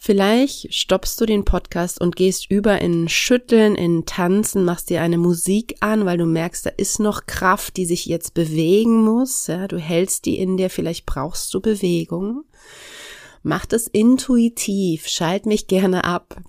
Vielleicht 0.00 0.72
stoppst 0.72 1.20
du 1.20 1.26
den 1.26 1.44
Podcast 1.44 2.00
und 2.00 2.14
gehst 2.14 2.48
über 2.52 2.80
in 2.80 3.08
Schütteln, 3.08 3.74
in 3.74 4.06
Tanzen, 4.06 4.64
machst 4.64 4.90
dir 4.90 5.02
eine 5.02 5.18
Musik 5.18 5.74
an, 5.80 6.06
weil 6.06 6.16
du 6.16 6.24
merkst, 6.24 6.66
da 6.66 6.70
ist 6.70 7.00
noch 7.00 7.26
Kraft, 7.26 7.76
die 7.76 7.84
sich 7.84 8.06
jetzt 8.06 8.32
bewegen 8.32 9.02
muss. 9.02 9.48
Ja, 9.48 9.66
du 9.66 9.76
hältst 9.76 10.24
die 10.24 10.38
in 10.38 10.56
dir, 10.56 10.70
vielleicht 10.70 11.04
brauchst 11.04 11.52
du 11.52 11.60
Bewegung. 11.60 12.44
Mach 13.42 13.66
das 13.66 13.88
intuitiv, 13.88 15.08
schalt 15.08 15.46
mich 15.46 15.66
gerne 15.66 16.04
ab. 16.04 16.40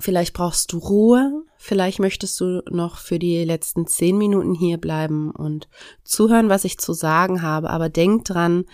Vielleicht 0.00 0.34
brauchst 0.34 0.72
du 0.72 0.78
Ruhe, 0.78 1.44
vielleicht 1.56 2.00
möchtest 2.00 2.40
du 2.40 2.62
noch 2.68 2.96
für 2.98 3.20
die 3.20 3.44
letzten 3.44 3.86
zehn 3.86 4.18
Minuten 4.18 4.54
hier 4.54 4.78
bleiben 4.78 5.30
und 5.30 5.68
zuhören, 6.02 6.48
was 6.48 6.64
ich 6.64 6.78
zu 6.78 6.94
sagen 6.94 7.42
habe, 7.42 7.70
aber 7.70 7.88
denk 7.88 8.24
dran, 8.24 8.64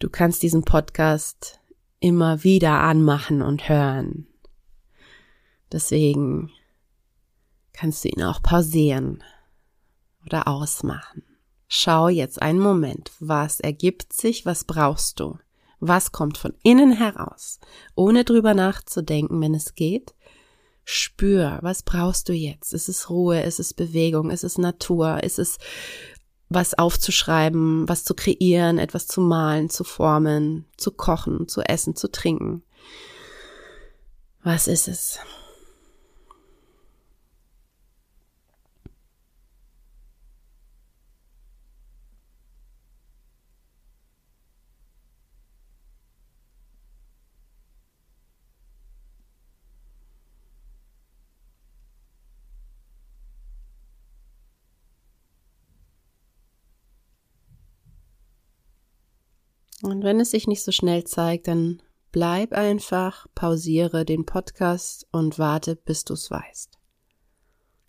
du 0.00 0.10
kannst 0.10 0.42
diesen 0.42 0.64
Podcast 0.64 1.59
immer 2.00 2.42
wieder 2.42 2.80
anmachen 2.80 3.42
und 3.42 3.68
hören. 3.68 4.26
Deswegen 5.70 6.50
kannst 7.72 8.04
du 8.04 8.08
ihn 8.08 8.22
auch 8.22 8.42
pausieren 8.42 9.22
oder 10.26 10.48
ausmachen. 10.48 11.22
Schau 11.68 12.08
jetzt 12.08 12.42
einen 12.42 12.58
Moment, 12.58 13.12
was 13.20 13.60
ergibt 13.60 14.12
sich, 14.12 14.44
was 14.44 14.64
brauchst 14.64 15.20
du, 15.20 15.38
was 15.78 16.10
kommt 16.10 16.36
von 16.36 16.54
innen 16.64 16.92
heraus, 16.92 17.60
ohne 17.94 18.24
drüber 18.24 18.54
nachzudenken, 18.54 19.40
wenn 19.40 19.54
es 19.54 19.74
geht. 19.74 20.14
Spür, 20.84 21.60
was 21.62 21.84
brauchst 21.84 22.28
du 22.28 22.32
jetzt? 22.32 22.72
Ist 22.74 22.88
es 22.88 23.08
Ruhe? 23.10 23.42
Ist 23.42 23.60
es 23.60 23.72
Bewegung? 23.74 24.30
Ist 24.30 24.42
es 24.42 24.58
Natur? 24.58 25.22
Ist 25.22 25.38
es 25.38 25.58
was 26.50 26.74
aufzuschreiben, 26.74 27.88
was 27.88 28.04
zu 28.04 28.14
kreieren, 28.14 28.78
etwas 28.78 29.06
zu 29.06 29.20
malen, 29.20 29.70
zu 29.70 29.84
formen, 29.84 30.66
zu 30.76 30.90
kochen, 30.90 31.48
zu 31.48 31.62
essen, 31.62 31.94
zu 31.96 32.10
trinken. 32.10 32.62
Was 34.42 34.66
ist 34.66 34.88
es? 34.88 35.20
Und 59.90 60.04
wenn 60.04 60.20
es 60.20 60.30
sich 60.30 60.46
nicht 60.46 60.62
so 60.62 60.72
schnell 60.72 61.04
zeigt, 61.04 61.48
dann 61.48 61.82
bleib 62.12 62.52
einfach, 62.52 63.26
pausiere 63.34 64.04
den 64.04 64.24
Podcast 64.24 65.06
und 65.12 65.38
warte, 65.38 65.76
bis 65.76 66.04
du 66.04 66.14
es 66.14 66.30
weißt. 66.30 66.78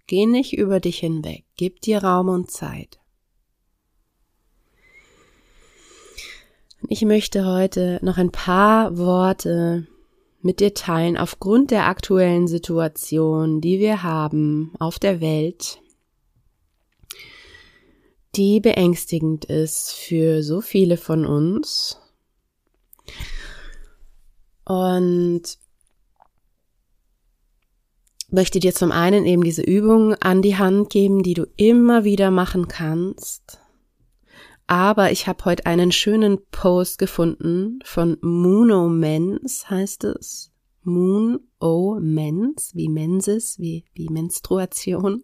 Geh 0.08 0.26
nicht 0.26 0.54
über 0.54 0.80
dich 0.80 1.00
hinweg, 1.00 1.46
gib 1.58 1.82
dir 1.82 2.04
Raum 2.04 2.30
und 2.30 2.52
Zeit. 2.52 3.00
Ich 6.88 7.04
möchte 7.04 7.46
heute 7.46 8.00
noch 8.02 8.18
ein 8.18 8.32
paar 8.32 8.98
Worte 8.98 9.88
mit 10.42 10.60
dir 10.60 10.74
teilen 10.74 11.18
aufgrund 11.18 11.70
der 11.70 11.86
aktuellen 11.86 12.48
Situation, 12.48 13.62
die 13.62 13.80
wir 13.80 14.02
haben 14.02 14.74
auf 14.80 14.98
der 14.98 15.22
Welt, 15.22 15.81
die 18.36 18.60
beängstigend 18.60 19.46
ist 19.46 19.92
für 19.94 20.44
so 20.44 20.62
viele 20.62 20.98
von 20.98 21.26
uns. 21.26 21.98
Und 24.66 25.58
möchte 28.30 28.60
dir 28.60 28.74
zum 28.74 28.92
einen 28.92 29.26
eben 29.26 29.44
diese 29.44 29.62
Übung 29.62 30.16
an 30.16 30.42
die 30.42 30.58
Hand 30.58 30.90
geben, 30.90 31.24
die 31.24 31.34
du 31.34 31.46
immer 31.58 32.04
wieder 32.04 32.32
machen 32.32 32.68
kannst. 32.68 33.60
Aber 34.68 35.12
ich 35.12 35.28
habe 35.28 35.44
heute 35.44 35.66
einen 35.66 35.92
schönen 35.92 36.40
Post 36.50 36.98
gefunden 36.98 37.80
von 37.84 38.18
Moono 38.22 38.88
Mens, 38.88 39.70
heißt 39.70 40.06
es. 40.06 40.52
Moon 40.84 41.40
O 41.60 42.00
Mens, 42.00 42.72
wie 42.74 42.88
Menses, 42.88 43.60
wie, 43.60 43.84
wie 43.94 44.08
Menstruation. 44.10 45.24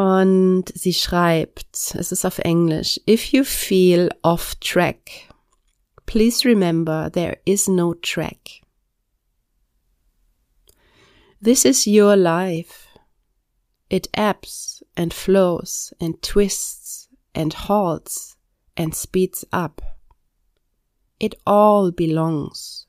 Und 0.00 0.64
sie 0.74 0.94
schreibt, 0.94 1.94
es 1.94 2.10
ist 2.10 2.24
auf 2.24 2.38
Englisch, 2.38 2.98
if 3.06 3.34
you 3.34 3.44
feel 3.44 4.08
off 4.22 4.54
track, 4.54 5.28
please 6.06 6.48
remember 6.48 7.10
there 7.12 7.38
is 7.44 7.68
no 7.68 7.92
track. 7.92 8.62
This 11.38 11.66
is 11.66 11.86
your 11.86 12.16
life. 12.16 12.88
It 13.90 14.08
ebbs 14.14 14.82
and 14.96 15.12
flows 15.12 15.92
and 16.00 16.22
twists 16.22 17.10
and 17.34 17.52
halts 17.52 18.38
and 18.78 18.94
speeds 18.94 19.46
up. 19.52 19.82
It 21.18 21.34
all 21.44 21.90
belongs. 21.92 22.79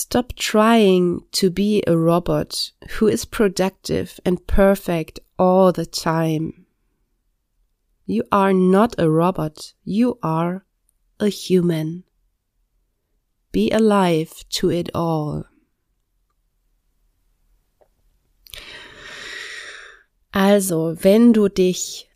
Stop 0.00 0.36
trying 0.36 1.22
to 1.32 1.50
be 1.50 1.82
a 1.84 1.98
robot 1.98 2.70
who 2.90 3.08
is 3.08 3.24
productive 3.24 4.20
and 4.24 4.46
perfect 4.46 5.18
all 5.36 5.72
the 5.72 5.84
time. 5.84 6.66
You 8.06 8.22
are 8.30 8.52
not 8.52 8.94
a 8.96 9.10
robot, 9.10 9.74
you 9.82 10.16
are 10.22 10.64
a 11.18 11.26
human. 11.26 12.04
Be 13.50 13.72
alive 13.72 14.44
to 14.50 14.70
it 14.70 14.88
all. 14.94 15.46
Also, 20.32 20.94
wenn 20.94 21.32
du 21.32 21.48
dich 21.48 22.07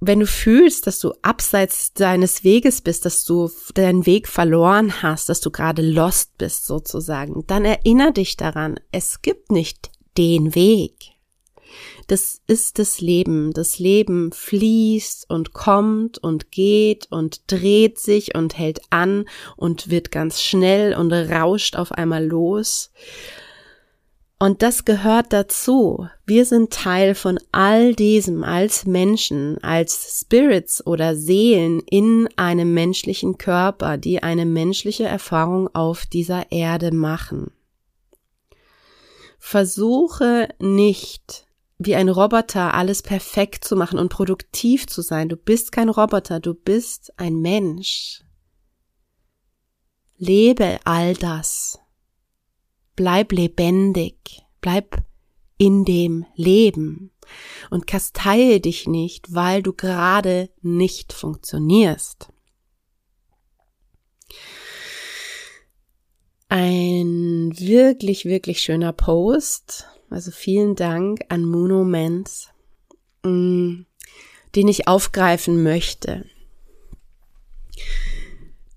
wenn 0.00 0.20
du 0.20 0.26
fühlst, 0.26 0.86
dass 0.86 1.00
du 1.00 1.12
abseits 1.22 1.92
deines 1.92 2.44
Weges 2.44 2.80
bist, 2.80 3.04
dass 3.04 3.24
du 3.24 3.50
deinen 3.74 4.06
Weg 4.06 4.28
verloren 4.28 5.02
hast, 5.02 5.28
dass 5.28 5.40
du 5.40 5.50
gerade 5.50 5.82
lost 5.82 6.38
bist 6.38 6.66
sozusagen, 6.66 7.44
dann 7.46 7.64
erinnere 7.64 8.12
dich 8.12 8.36
daran, 8.36 8.78
es 8.92 9.22
gibt 9.22 9.50
nicht 9.50 9.90
den 10.16 10.54
Weg. 10.54 11.18
Das 12.06 12.40
ist 12.46 12.78
das 12.78 13.00
Leben. 13.00 13.52
Das 13.52 13.78
Leben 13.78 14.32
fließt 14.32 15.28
und 15.28 15.52
kommt 15.52 16.18
und 16.18 16.50
geht 16.50 17.06
und 17.10 17.52
dreht 17.52 17.98
sich 17.98 18.34
und 18.34 18.56
hält 18.56 18.80
an 18.90 19.26
und 19.56 19.90
wird 19.90 20.10
ganz 20.10 20.40
schnell 20.40 20.94
und 20.94 21.12
rauscht 21.12 21.76
auf 21.76 21.92
einmal 21.92 22.24
los. 22.24 22.90
Und 24.40 24.62
das 24.62 24.84
gehört 24.84 25.32
dazu. 25.32 26.06
Wir 26.24 26.44
sind 26.44 26.72
Teil 26.72 27.16
von 27.16 27.40
all 27.50 27.94
diesem 27.94 28.44
als 28.44 28.86
Menschen, 28.86 29.58
als 29.64 30.20
Spirits 30.20 30.86
oder 30.86 31.16
Seelen 31.16 31.80
in 31.80 32.28
einem 32.36 32.72
menschlichen 32.72 33.36
Körper, 33.36 33.96
die 33.96 34.22
eine 34.22 34.46
menschliche 34.46 35.06
Erfahrung 35.06 35.74
auf 35.74 36.06
dieser 36.06 36.52
Erde 36.52 36.94
machen. 36.94 37.50
Versuche 39.40 40.48
nicht, 40.60 41.46
wie 41.78 41.96
ein 41.96 42.08
Roboter 42.08 42.74
alles 42.74 43.02
perfekt 43.02 43.64
zu 43.64 43.74
machen 43.74 43.98
und 43.98 44.08
produktiv 44.08 44.86
zu 44.86 45.02
sein. 45.02 45.28
Du 45.28 45.36
bist 45.36 45.72
kein 45.72 45.88
Roboter, 45.88 46.38
du 46.38 46.54
bist 46.54 47.12
ein 47.16 47.40
Mensch. 47.40 48.22
Lebe 50.16 50.78
all 50.84 51.14
das 51.14 51.80
bleib 52.98 53.30
lebendig, 53.30 54.42
bleib 54.60 55.04
in 55.56 55.84
dem 55.84 56.26
Leben 56.34 57.12
und 57.70 57.86
kasteie 57.86 58.58
dich 58.58 58.88
nicht, 58.88 59.32
weil 59.32 59.62
du 59.62 59.72
gerade 59.72 60.50
nicht 60.62 61.12
funktionierst. 61.12 62.32
Ein 66.48 67.52
wirklich, 67.56 68.24
wirklich 68.24 68.60
schöner 68.62 68.92
Post. 68.92 69.86
Also 70.10 70.32
vielen 70.32 70.74
Dank 70.74 71.20
an 71.28 71.44
Monoments, 71.44 72.48
mm, 73.22 73.82
den 74.56 74.68
ich 74.68 74.88
aufgreifen 74.88 75.62
möchte. 75.62 76.24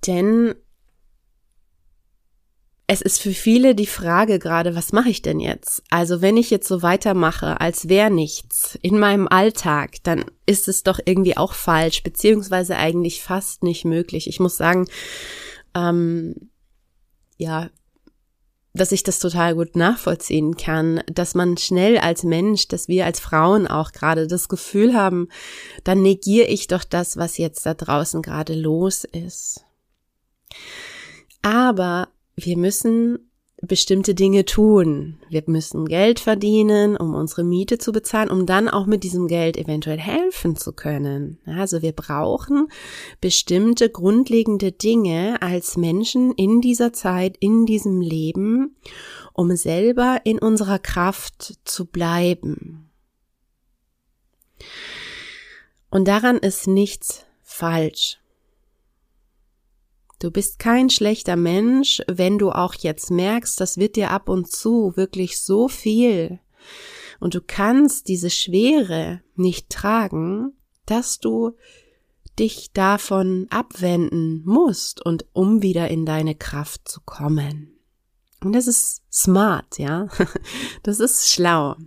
Denn 0.05 0.53
es 2.91 2.99
ist 2.99 3.21
für 3.21 3.31
viele 3.31 3.73
die 3.73 3.87
Frage 3.87 4.37
gerade, 4.37 4.75
was 4.75 4.91
mache 4.91 5.07
ich 5.07 5.21
denn 5.21 5.39
jetzt? 5.39 5.81
Also 5.89 6.21
wenn 6.21 6.35
ich 6.35 6.49
jetzt 6.49 6.67
so 6.67 6.81
weitermache, 6.81 7.61
als 7.61 7.87
wäre 7.87 8.11
nichts 8.11 8.77
in 8.81 8.99
meinem 8.99 9.29
Alltag, 9.29 10.03
dann 10.03 10.25
ist 10.45 10.67
es 10.67 10.83
doch 10.83 10.99
irgendwie 11.05 11.37
auch 11.37 11.53
falsch, 11.53 12.03
beziehungsweise 12.03 12.75
eigentlich 12.75 13.23
fast 13.23 13.63
nicht 13.63 13.85
möglich. 13.85 14.27
Ich 14.27 14.41
muss 14.41 14.57
sagen, 14.57 14.89
ähm, 15.73 16.35
ja, 17.37 17.69
dass 18.73 18.91
ich 18.91 19.03
das 19.03 19.19
total 19.19 19.55
gut 19.55 19.77
nachvollziehen 19.77 20.57
kann, 20.57 21.01
dass 21.05 21.33
man 21.33 21.55
schnell 21.55 21.97
als 21.97 22.23
Mensch, 22.23 22.67
dass 22.67 22.89
wir 22.89 23.05
als 23.05 23.21
Frauen 23.21 23.67
auch 23.67 23.93
gerade 23.93 24.27
das 24.27 24.49
Gefühl 24.49 24.95
haben, 24.95 25.29
dann 25.85 26.01
negiere 26.01 26.47
ich 26.47 26.67
doch 26.67 26.83
das, 26.83 27.15
was 27.15 27.37
jetzt 27.37 27.65
da 27.65 27.73
draußen 27.73 28.21
gerade 28.21 28.53
los 28.53 29.05
ist. 29.05 29.63
Aber 31.41 32.09
wir 32.35 32.57
müssen 32.57 33.31
bestimmte 33.61 34.15
Dinge 34.15 34.45
tun. 34.45 35.19
Wir 35.29 35.43
müssen 35.45 35.85
Geld 35.85 36.19
verdienen, 36.19 36.97
um 36.97 37.13
unsere 37.13 37.43
Miete 37.43 37.77
zu 37.77 37.91
bezahlen, 37.91 38.29
um 38.29 38.45
dann 38.45 38.67
auch 38.67 38.87
mit 38.87 39.03
diesem 39.03 39.27
Geld 39.27 39.55
eventuell 39.55 39.99
helfen 39.99 40.55
zu 40.55 40.73
können. 40.73 41.39
Also 41.45 41.81
wir 41.81 41.91
brauchen 41.91 42.69
bestimmte 43.21 43.89
grundlegende 43.89 44.71
Dinge 44.71 45.41
als 45.41 45.77
Menschen 45.77 46.33
in 46.33 46.59
dieser 46.61 46.91
Zeit, 46.91 47.37
in 47.39 47.67
diesem 47.67 48.01
Leben, 48.01 48.77
um 49.33 49.55
selber 49.55 50.21
in 50.23 50.39
unserer 50.39 50.79
Kraft 50.79 51.59
zu 51.63 51.85
bleiben. 51.85 52.89
Und 55.91 56.07
daran 56.07 56.37
ist 56.37 56.67
nichts 56.67 57.25
falsch. 57.43 58.20
Du 60.21 60.29
bist 60.29 60.59
kein 60.59 60.91
schlechter 60.91 61.35
Mensch, 61.35 61.99
wenn 62.07 62.37
du 62.37 62.51
auch 62.51 62.75
jetzt 62.75 63.09
merkst, 63.09 63.59
das 63.59 63.77
wird 63.77 63.95
dir 63.95 64.11
ab 64.11 64.29
und 64.29 64.51
zu 64.51 64.95
wirklich 64.95 65.41
so 65.41 65.67
viel 65.67 66.39
und 67.19 67.33
du 67.33 67.41
kannst 67.41 68.07
diese 68.07 68.29
Schwere 68.29 69.21
nicht 69.35 69.71
tragen, 69.71 70.53
dass 70.85 71.19
du 71.19 71.55
dich 72.37 72.71
davon 72.71 73.47
abwenden 73.49 74.43
musst 74.45 75.03
und 75.03 75.25
um 75.33 75.63
wieder 75.63 75.89
in 75.89 76.05
deine 76.05 76.35
Kraft 76.35 76.87
zu 76.87 77.01
kommen. 77.01 77.73
Und 78.43 78.53
das 78.53 78.67
ist 78.67 79.01
smart, 79.11 79.79
ja. 79.79 80.07
Das 80.83 80.99
ist 80.99 81.29
schlau. 81.29 81.77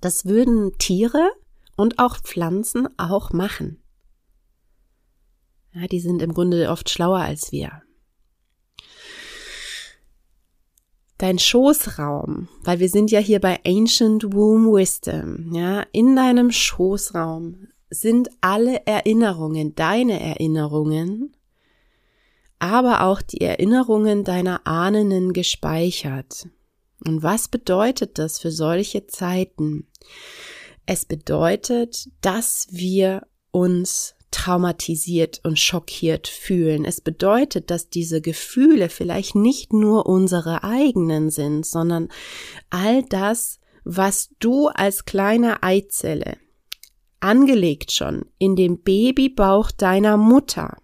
Das 0.00 0.26
würden 0.26 0.76
Tiere 0.78 1.30
und 1.76 2.00
auch 2.00 2.16
Pflanzen 2.18 2.88
auch 2.98 3.32
machen. 3.32 3.80
Ja, 5.78 5.86
die 5.86 6.00
sind 6.00 6.22
im 6.22 6.32
Grunde 6.32 6.70
oft 6.70 6.88
schlauer 6.88 7.18
als 7.18 7.52
wir. 7.52 7.82
Dein 11.18 11.38
Schoßraum, 11.38 12.48
weil 12.62 12.78
wir 12.78 12.88
sind 12.88 13.10
ja 13.10 13.20
hier 13.20 13.40
bei 13.40 13.60
Ancient 13.66 14.32
Womb 14.32 14.74
Wisdom, 14.74 15.52
ja, 15.52 15.84
in 15.92 16.16
deinem 16.16 16.50
Schoßraum 16.50 17.68
sind 17.90 18.30
alle 18.40 18.86
Erinnerungen, 18.86 19.74
deine 19.74 20.18
Erinnerungen, 20.20 21.36
aber 22.58 23.02
auch 23.02 23.20
die 23.20 23.42
Erinnerungen 23.42 24.24
deiner 24.24 24.66
Ahnenden 24.66 25.34
gespeichert. 25.34 26.48
Und 27.04 27.22
was 27.22 27.48
bedeutet 27.48 28.18
das 28.18 28.38
für 28.38 28.50
solche 28.50 29.06
Zeiten? 29.06 29.86
Es 30.86 31.04
bedeutet, 31.04 32.08
dass 32.22 32.66
wir 32.70 33.26
uns 33.50 34.15
traumatisiert 34.30 35.40
und 35.44 35.58
schockiert 35.58 36.28
fühlen. 36.28 36.84
Es 36.84 37.00
bedeutet, 37.00 37.70
dass 37.70 37.88
diese 37.88 38.20
Gefühle 38.20 38.88
vielleicht 38.88 39.34
nicht 39.34 39.72
nur 39.72 40.06
unsere 40.06 40.64
eigenen 40.64 41.30
sind, 41.30 41.64
sondern 41.64 42.08
all 42.70 43.02
das, 43.04 43.60
was 43.84 44.30
du 44.40 44.68
als 44.68 45.04
kleine 45.04 45.62
Eizelle 45.62 46.36
angelegt 47.20 47.92
schon 47.92 48.26
in 48.38 48.56
dem 48.56 48.82
Babybauch 48.82 49.70
deiner 49.70 50.16
Mutter 50.16 50.76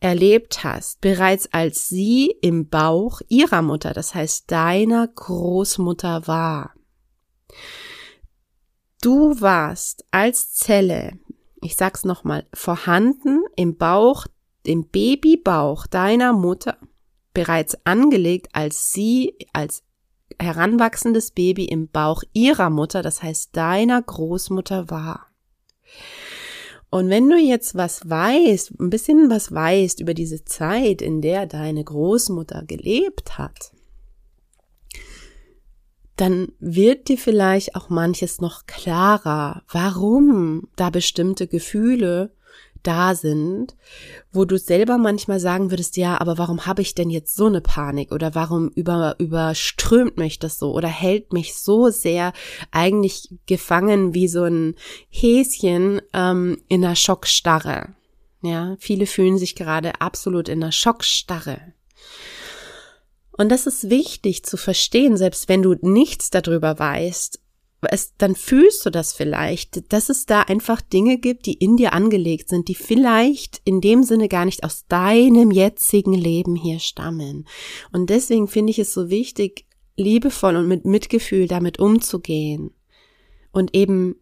erlebt 0.00 0.62
hast, 0.62 1.00
bereits 1.00 1.52
als 1.52 1.88
sie 1.88 2.34
im 2.42 2.68
Bauch 2.68 3.20
ihrer 3.28 3.62
Mutter, 3.62 3.92
das 3.92 4.14
heißt 4.14 4.50
deiner 4.50 5.08
Großmutter 5.08 6.26
war. 6.26 6.74
Du 9.02 9.40
warst 9.40 10.04
als 10.10 10.52
Zelle 10.52 11.18
ich 11.66 11.76
sag's 11.76 12.04
nochmal, 12.04 12.46
vorhanden 12.54 13.42
im 13.56 13.76
Bauch, 13.76 14.26
im 14.64 14.86
Babybauch 14.86 15.86
deiner 15.86 16.32
Mutter, 16.32 16.78
bereits 17.34 17.76
angelegt, 17.84 18.48
als 18.52 18.92
sie 18.92 19.34
als 19.52 19.82
heranwachsendes 20.40 21.32
Baby 21.32 21.64
im 21.66 21.88
Bauch 21.88 22.22
ihrer 22.32 22.70
Mutter, 22.70 23.02
das 23.02 23.22
heißt 23.22 23.56
deiner 23.56 24.00
Großmutter 24.00 24.90
war. 24.90 25.26
Und 26.88 27.10
wenn 27.10 27.28
du 27.28 27.36
jetzt 27.36 27.74
was 27.74 28.08
weißt, 28.08 28.78
ein 28.80 28.90
bisschen 28.90 29.28
was 29.28 29.52
weißt 29.52 30.00
über 30.00 30.14
diese 30.14 30.44
Zeit, 30.44 31.02
in 31.02 31.20
der 31.20 31.46
deine 31.46 31.82
Großmutter 31.82 32.62
gelebt 32.64 33.38
hat, 33.38 33.72
dann 36.16 36.52
wird 36.58 37.08
dir 37.08 37.18
vielleicht 37.18 37.76
auch 37.76 37.88
manches 37.88 38.40
noch 38.40 38.66
klarer, 38.66 39.62
warum 39.70 40.68
da 40.76 40.90
bestimmte 40.90 41.46
Gefühle 41.46 42.30
da 42.86 43.14
sind, 43.14 43.74
wo 44.32 44.44
du 44.44 44.58
selber 44.58 44.96
manchmal 44.96 45.40
sagen 45.40 45.70
würdest, 45.70 45.96
ja, 45.96 46.20
aber 46.20 46.38
warum 46.38 46.66
habe 46.66 46.82
ich 46.82 46.94
denn 46.94 47.10
jetzt 47.10 47.34
so 47.34 47.46
eine 47.46 47.60
Panik 47.60 48.12
oder 48.12 48.34
warum 48.34 48.68
über, 48.68 49.16
überströmt 49.18 50.16
mich 50.16 50.38
das 50.38 50.58
so 50.58 50.72
oder 50.72 50.88
hält 50.88 51.32
mich 51.32 51.56
so 51.56 51.90
sehr 51.90 52.32
eigentlich 52.70 53.34
gefangen 53.46 54.14
wie 54.14 54.28
so 54.28 54.44
ein 54.44 54.76
Häschen 55.08 56.00
ähm, 56.12 56.62
in 56.68 56.84
einer 56.84 56.96
Schockstarre. 56.96 57.94
Ja, 58.42 58.76
viele 58.78 59.06
fühlen 59.06 59.38
sich 59.38 59.56
gerade 59.56 60.00
absolut 60.00 60.48
in 60.48 60.62
einer 60.62 60.72
Schockstarre. 60.72 61.60
Und 63.36 63.50
das 63.50 63.66
ist 63.66 63.90
wichtig 63.90 64.44
zu 64.44 64.56
verstehen, 64.56 65.16
selbst 65.16 65.48
wenn 65.48 65.62
du 65.62 65.74
nichts 65.80 66.30
darüber 66.30 66.78
weißt, 66.78 67.40
es, 67.90 68.16
dann 68.16 68.34
fühlst 68.34 68.84
du 68.84 68.90
das 68.90 69.12
vielleicht, 69.12 69.92
dass 69.92 70.08
es 70.08 70.26
da 70.26 70.42
einfach 70.42 70.80
Dinge 70.80 71.18
gibt, 71.18 71.46
die 71.46 71.54
in 71.54 71.76
dir 71.76 71.92
angelegt 71.92 72.48
sind, 72.48 72.68
die 72.68 72.74
vielleicht 72.74 73.60
in 73.64 73.80
dem 73.80 74.02
Sinne 74.02 74.28
gar 74.28 74.44
nicht 74.44 74.64
aus 74.64 74.86
deinem 74.88 75.50
jetzigen 75.50 76.14
Leben 76.14 76.56
hier 76.56 76.80
stammen. 76.80 77.46
Und 77.92 78.10
deswegen 78.10 78.48
finde 78.48 78.70
ich 78.70 78.78
es 78.78 78.92
so 78.92 79.10
wichtig, 79.10 79.66
liebevoll 79.96 80.56
und 80.56 80.68
mit 80.68 80.84
Mitgefühl 80.84 81.48
damit 81.48 81.78
umzugehen 81.78 82.70
und 83.52 83.74
eben 83.74 84.16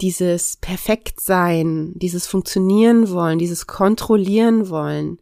dieses 0.00 0.56
Perfektsein, 0.56 1.92
dieses 1.96 2.26
Funktionieren 2.26 3.10
wollen, 3.10 3.38
dieses 3.38 3.66
Kontrollieren 3.66 4.68
wollen, 4.68 5.20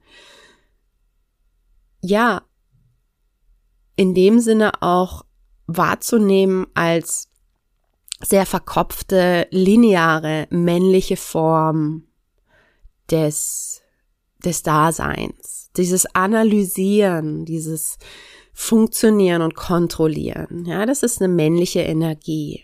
ja, 2.01 2.43
in 3.97 4.15
dem 4.15 4.41
Sinne 4.41 4.83
auch 4.83 5.25
wahrzunehmen 5.67 6.67
als 6.75 7.29
sehr 8.21 8.47
verkopfte, 8.47 9.47
lineare, 9.51 10.47
männliche 10.51 11.17
Form 11.17 12.05
des, 13.11 13.83
des 14.45 14.63
Daseins. 14.63 15.71
Dieses 15.77 16.07
Analysieren, 16.15 17.45
dieses 17.45 17.99
Funktionieren 18.53 19.43
und 19.43 19.57
Kontrollieren. 19.57 20.65
Ja, 20.67 20.87
das 20.87 21.03
ist 21.03 21.21
eine 21.21 21.33
männliche 21.33 21.81
Energie. 21.81 22.63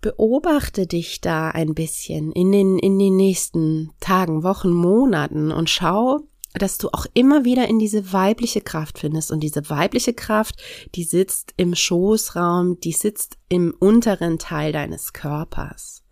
Beobachte 0.00 0.86
dich 0.86 1.20
da 1.20 1.50
ein 1.50 1.74
bisschen 1.74 2.32
in 2.32 2.52
den, 2.52 2.78
in 2.78 2.98
den 2.98 3.16
nächsten 3.16 3.92
Tagen, 4.00 4.42
Wochen, 4.42 4.70
Monaten 4.70 5.52
und 5.52 5.70
schau, 5.70 6.20
dass 6.54 6.78
du 6.78 6.88
auch 6.92 7.06
immer 7.14 7.44
wieder 7.44 7.68
in 7.68 7.78
diese 7.78 8.12
weibliche 8.12 8.60
Kraft 8.60 8.98
findest. 8.98 9.32
Und 9.32 9.40
diese 9.40 9.68
weibliche 9.68 10.14
Kraft, 10.14 10.62
die 10.94 11.04
sitzt 11.04 11.52
im 11.56 11.74
Schoßraum, 11.74 12.78
die 12.80 12.92
sitzt 12.92 13.36
im 13.48 13.74
unteren 13.78 14.38
Teil 14.38 14.72
deines 14.72 15.12
Körpers. 15.12 16.03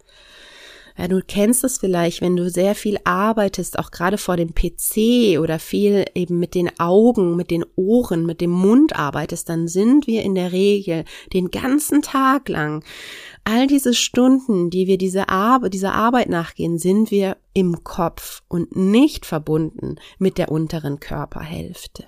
Ja, 0.99 1.09
du 1.09 1.21
kennst 1.27 1.65
es 1.65 1.79
vielleicht, 1.79 2.21
wenn 2.21 2.37
du 2.37 2.51
sehr 2.51 2.75
viel 2.75 2.99
arbeitest, 3.05 3.79
auch 3.79 3.91
gerade 3.91 4.19
vor 4.19 4.37
dem 4.37 4.55
PC 4.55 5.39
oder 5.41 5.59
viel 5.59 6.05
eben 6.15 6.39
mit 6.39 6.55
den 6.55 6.71
Augen, 6.79 7.37
mit 7.37 7.51
den 7.51 7.65
Ohren, 7.77 8.27
mit 8.27 8.41
dem 8.41 8.51
Mund 8.51 8.95
arbeitest, 8.97 9.49
dann 9.49 9.69
sind 9.69 10.07
wir 10.07 10.23
in 10.23 10.35
der 10.35 10.53
Regel 10.53 11.05
den 11.33 11.51
ganzen 11.51 12.03
Tag 12.03 12.49
lang 12.49 12.85
all 13.45 13.67
diese 13.67 13.95
Stunden, 13.95 14.71
die 14.71 14.87
wir 14.87 14.99
diese 14.99 15.29
Arbeit, 15.29 15.75
dieser 15.75 15.95
Arbeit 15.95 16.29
nachgehen, 16.29 16.79
sind 16.79 17.11
wir 17.11 17.37
im 17.55 17.83
Kopf 17.85 18.43
und 18.49 18.77
nicht 18.77 19.27
verbunden 19.27 19.97
mit 20.19 20.39
der 20.39 20.51
unteren 20.51 21.01
Körperhälfte. 21.01 22.05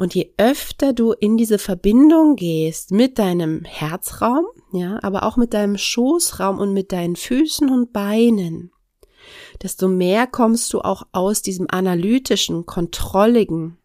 Und 0.00 0.14
je 0.14 0.32
öfter 0.38 0.94
du 0.94 1.12
in 1.12 1.36
diese 1.36 1.58
Verbindung 1.58 2.34
gehst 2.34 2.90
mit 2.90 3.18
deinem 3.18 3.64
Herzraum, 3.64 4.46
ja, 4.72 4.98
aber 5.02 5.24
auch 5.24 5.36
mit 5.36 5.52
deinem 5.52 5.76
Schoßraum 5.76 6.58
und 6.58 6.72
mit 6.72 6.90
deinen 6.92 7.16
Füßen 7.16 7.68
und 7.68 7.92
Beinen, 7.92 8.72
desto 9.62 9.88
mehr 9.88 10.26
kommst 10.26 10.72
du 10.72 10.80
auch 10.80 11.02
aus 11.12 11.42
diesem 11.42 11.66
analytischen, 11.68 12.64
kontrolligen, 12.64 13.76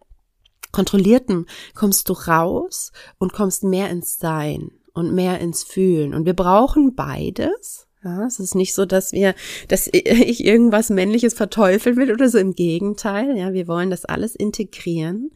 Kontrollierten 0.72 1.48
kommst 1.74 2.08
du 2.08 2.14
raus 2.14 2.94
und 3.18 3.34
kommst 3.34 3.66
mehr 3.66 3.90
ins 3.90 4.18
Sein 4.18 4.72
und 4.94 5.14
mehr 5.14 5.42
ins 5.42 5.66
Fühlen. 5.66 6.14
Und 6.14 6.26
wir 6.26 6.34
brauchen 6.34 6.96
beides. 6.96 7.88
Ja, 8.06 8.26
es 8.26 8.40
ist 8.40 8.56
nicht 8.56 8.74
so, 8.74 8.86
dass 8.86 9.12
wir, 9.12 9.36
dass 9.68 9.88
ich 9.92 10.46
irgendwas 10.46 10.90
Männliches 10.90 11.34
verteufeln 11.34 11.98
will 11.98 12.14
oder 12.14 12.30
so. 12.30 12.38
Im 12.38 12.56
Gegenteil. 12.56 13.38
Ja, 13.38 13.52
wir 13.52 13.68
wollen 13.68 13.90
das 13.90 14.06
alles 14.06 14.34
integrieren. 14.34 15.32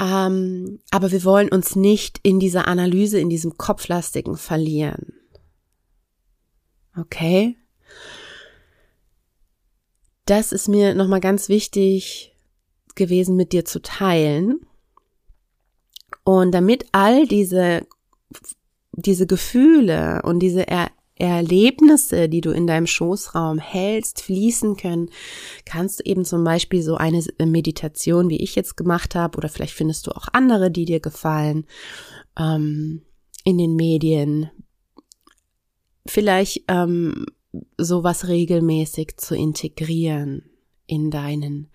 Ähm, 0.00 0.80
aber 0.90 1.12
wir 1.12 1.24
wollen 1.24 1.50
uns 1.50 1.76
nicht 1.76 2.18
in 2.22 2.40
dieser 2.40 2.66
Analyse, 2.66 3.20
in 3.20 3.28
diesem 3.28 3.58
Kopflastigen 3.58 4.38
verlieren. 4.38 5.12
Okay? 6.96 7.56
Das 10.24 10.52
ist 10.52 10.68
mir 10.68 10.94
nochmal 10.94 11.20
ganz 11.20 11.50
wichtig 11.50 12.34
gewesen, 12.94 13.36
mit 13.36 13.52
dir 13.52 13.66
zu 13.66 13.82
teilen. 13.82 14.60
Und 16.24 16.52
damit 16.52 16.86
all 16.92 17.26
diese, 17.26 17.86
diese 18.92 19.26
Gefühle 19.26 20.22
und 20.24 20.40
diese 20.40 20.66
er 20.66 20.90
Erlebnisse, 21.20 22.28
die 22.28 22.40
du 22.40 22.50
in 22.50 22.66
deinem 22.66 22.86
Schoßraum 22.86 23.58
hältst, 23.58 24.22
fließen 24.22 24.76
können, 24.76 25.10
kannst 25.64 26.00
du 26.00 26.04
eben 26.04 26.24
zum 26.24 26.42
Beispiel 26.44 26.82
so 26.82 26.96
eine 26.96 27.22
Meditation, 27.44 28.30
wie 28.30 28.42
ich 28.42 28.54
jetzt 28.54 28.76
gemacht 28.76 29.14
habe, 29.14 29.36
oder 29.38 29.48
vielleicht 29.48 29.74
findest 29.74 30.06
du 30.06 30.12
auch 30.12 30.28
andere, 30.32 30.70
die 30.70 30.84
dir 30.84 31.00
gefallen, 31.00 31.66
ähm, 32.38 33.02
in 33.44 33.58
den 33.58 33.76
Medien, 33.76 34.50
vielleicht 36.06 36.64
ähm, 36.68 37.26
sowas 37.76 38.28
regelmäßig 38.28 39.16
zu 39.16 39.34
integrieren 39.34 40.50
in 40.86 41.10
deinen 41.10 41.70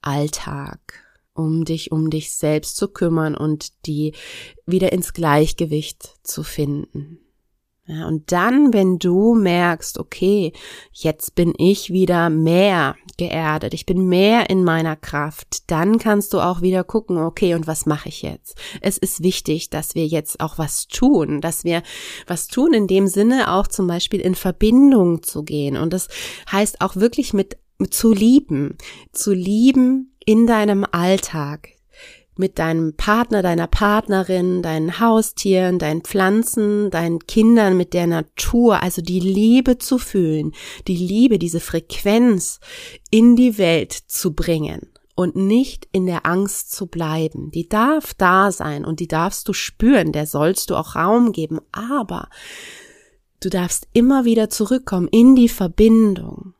Alltag, 0.00 1.04
um 1.34 1.64
dich 1.64 1.92
um 1.92 2.10
dich 2.10 2.32
selbst 2.32 2.76
zu 2.76 2.88
kümmern 2.88 3.34
und 3.36 3.86
die 3.86 4.14
wieder 4.66 4.92
ins 4.92 5.12
Gleichgewicht 5.12 6.14
zu 6.22 6.42
finden. 6.42 7.21
Ja, 7.84 8.06
und 8.06 8.30
dann, 8.30 8.72
wenn 8.72 9.00
du 9.00 9.34
merkst, 9.34 9.98
okay, 9.98 10.52
jetzt 10.92 11.34
bin 11.34 11.52
ich 11.58 11.90
wieder 11.90 12.30
mehr 12.30 12.94
geerdet, 13.16 13.74
ich 13.74 13.86
bin 13.86 14.06
mehr 14.06 14.48
in 14.50 14.62
meiner 14.62 14.94
Kraft, 14.94 15.68
dann 15.68 15.98
kannst 15.98 16.32
du 16.32 16.38
auch 16.38 16.62
wieder 16.62 16.84
gucken, 16.84 17.18
okay, 17.18 17.54
und 17.54 17.66
was 17.66 17.84
mache 17.84 18.08
ich 18.08 18.22
jetzt? 18.22 18.56
Es 18.80 18.98
ist 18.98 19.24
wichtig, 19.24 19.68
dass 19.68 19.96
wir 19.96 20.06
jetzt 20.06 20.38
auch 20.38 20.58
was 20.58 20.86
tun, 20.86 21.40
dass 21.40 21.64
wir 21.64 21.82
was 22.28 22.46
tun 22.46 22.72
in 22.72 22.86
dem 22.86 23.08
Sinne 23.08 23.52
auch 23.52 23.66
zum 23.66 23.88
Beispiel 23.88 24.20
in 24.20 24.36
Verbindung 24.36 25.24
zu 25.24 25.42
gehen. 25.42 25.76
Und 25.76 25.92
das 25.92 26.06
heißt 26.52 26.82
auch 26.82 26.94
wirklich 26.94 27.34
mit, 27.34 27.56
mit 27.78 27.92
zu 27.92 28.12
lieben, 28.12 28.78
zu 29.10 29.32
lieben 29.32 30.14
in 30.24 30.46
deinem 30.46 30.86
Alltag, 30.88 31.70
mit 32.36 32.58
deinem 32.58 32.94
Partner, 32.96 33.42
deiner 33.42 33.66
Partnerin, 33.66 34.62
deinen 34.62 35.00
Haustieren, 35.00 35.78
deinen 35.78 36.02
Pflanzen, 36.02 36.90
deinen 36.90 37.20
Kindern, 37.20 37.76
mit 37.76 37.92
der 37.92 38.06
Natur, 38.06 38.82
also 38.82 39.02
die 39.02 39.20
Liebe 39.20 39.78
zu 39.78 39.98
fühlen, 39.98 40.52
die 40.88 40.96
Liebe, 40.96 41.38
diese 41.38 41.60
Frequenz 41.60 42.60
in 43.10 43.36
die 43.36 43.58
Welt 43.58 43.92
zu 43.92 44.34
bringen 44.34 44.92
und 45.14 45.36
nicht 45.36 45.88
in 45.92 46.06
der 46.06 46.24
Angst 46.26 46.72
zu 46.72 46.86
bleiben. 46.86 47.50
Die 47.50 47.68
darf 47.68 48.14
da 48.14 48.50
sein 48.50 48.84
und 48.84 49.00
die 49.00 49.08
darfst 49.08 49.46
du 49.48 49.52
spüren, 49.52 50.12
der 50.12 50.26
sollst 50.26 50.70
du 50.70 50.76
auch 50.76 50.96
Raum 50.96 51.32
geben, 51.32 51.60
aber 51.70 52.28
du 53.40 53.50
darfst 53.50 53.88
immer 53.92 54.24
wieder 54.24 54.48
zurückkommen 54.48 55.08
in 55.08 55.34
die 55.36 55.48
Verbindung. 55.48 56.54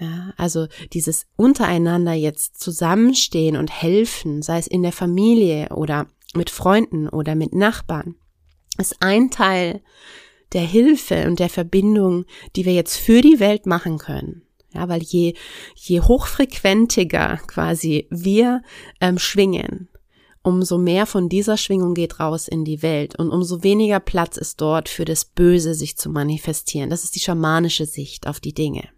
Ja, 0.00 0.32
also 0.38 0.66
dieses 0.94 1.26
untereinander 1.36 2.14
jetzt 2.14 2.58
zusammenstehen 2.58 3.56
und 3.56 3.70
helfen, 3.70 4.40
sei 4.40 4.58
es 4.58 4.66
in 4.66 4.82
der 4.82 4.92
Familie 4.92 5.68
oder 5.74 6.06
mit 6.34 6.48
Freunden 6.48 7.06
oder 7.06 7.34
mit 7.34 7.54
Nachbarn, 7.54 8.14
ist 8.78 9.02
ein 9.02 9.30
Teil 9.30 9.82
der 10.54 10.62
Hilfe 10.62 11.26
und 11.26 11.38
der 11.38 11.50
Verbindung, 11.50 12.24
die 12.56 12.64
wir 12.64 12.72
jetzt 12.72 12.96
für 12.96 13.20
die 13.20 13.40
Welt 13.40 13.66
machen 13.66 13.98
können. 13.98 14.42
Ja, 14.72 14.88
weil 14.88 15.02
je, 15.02 15.34
je 15.74 16.00
hochfrequentiger 16.00 17.38
quasi 17.46 18.06
wir 18.08 18.62
ähm, 19.00 19.18
schwingen, 19.18 19.88
umso 20.42 20.78
mehr 20.78 21.04
von 21.04 21.28
dieser 21.28 21.58
Schwingung 21.58 21.92
geht 21.92 22.20
raus 22.20 22.48
in 22.48 22.64
die 22.64 22.80
Welt 22.80 23.18
und 23.18 23.30
umso 23.30 23.62
weniger 23.62 24.00
Platz 24.00 24.38
ist 24.38 24.60
dort 24.60 24.88
für 24.88 25.04
das 25.04 25.26
Böse 25.26 25.74
sich 25.74 25.98
zu 25.98 26.08
manifestieren. 26.08 26.88
Das 26.88 27.04
ist 27.04 27.16
die 27.16 27.20
schamanische 27.20 27.84
Sicht 27.84 28.26
auf 28.26 28.40
die 28.40 28.54
Dinge. 28.54 28.88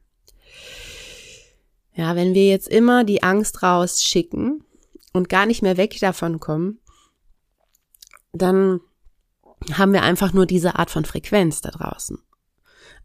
Ja, 1.94 2.16
wenn 2.16 2.34
wir 2.34 2.48
jetzt 2.48 2.68
immer 2.68 3.04
die 3.04 3.22
Angst 3.22 3.62
rausschicken 3.62 4.64
und 5.12 5.28
gar 5.28 5.46
nicht 5.46 5.62
mehr 5.62 5.76
weg 5.76 5.98
davon 6.00 6.40
kommen, 6.40 6.78
dann 8.32 8.80
haben 9.72 9.92
wir 9.92 10.02
einfach 10.02 10.32
nur 10.32 10.46
diese 10.46 10.76
Art 10.76 10.90
von 10.90 11.04
Frequenz 11.04 11.60
da 11.60 11.70
draußen. 11.70 12.18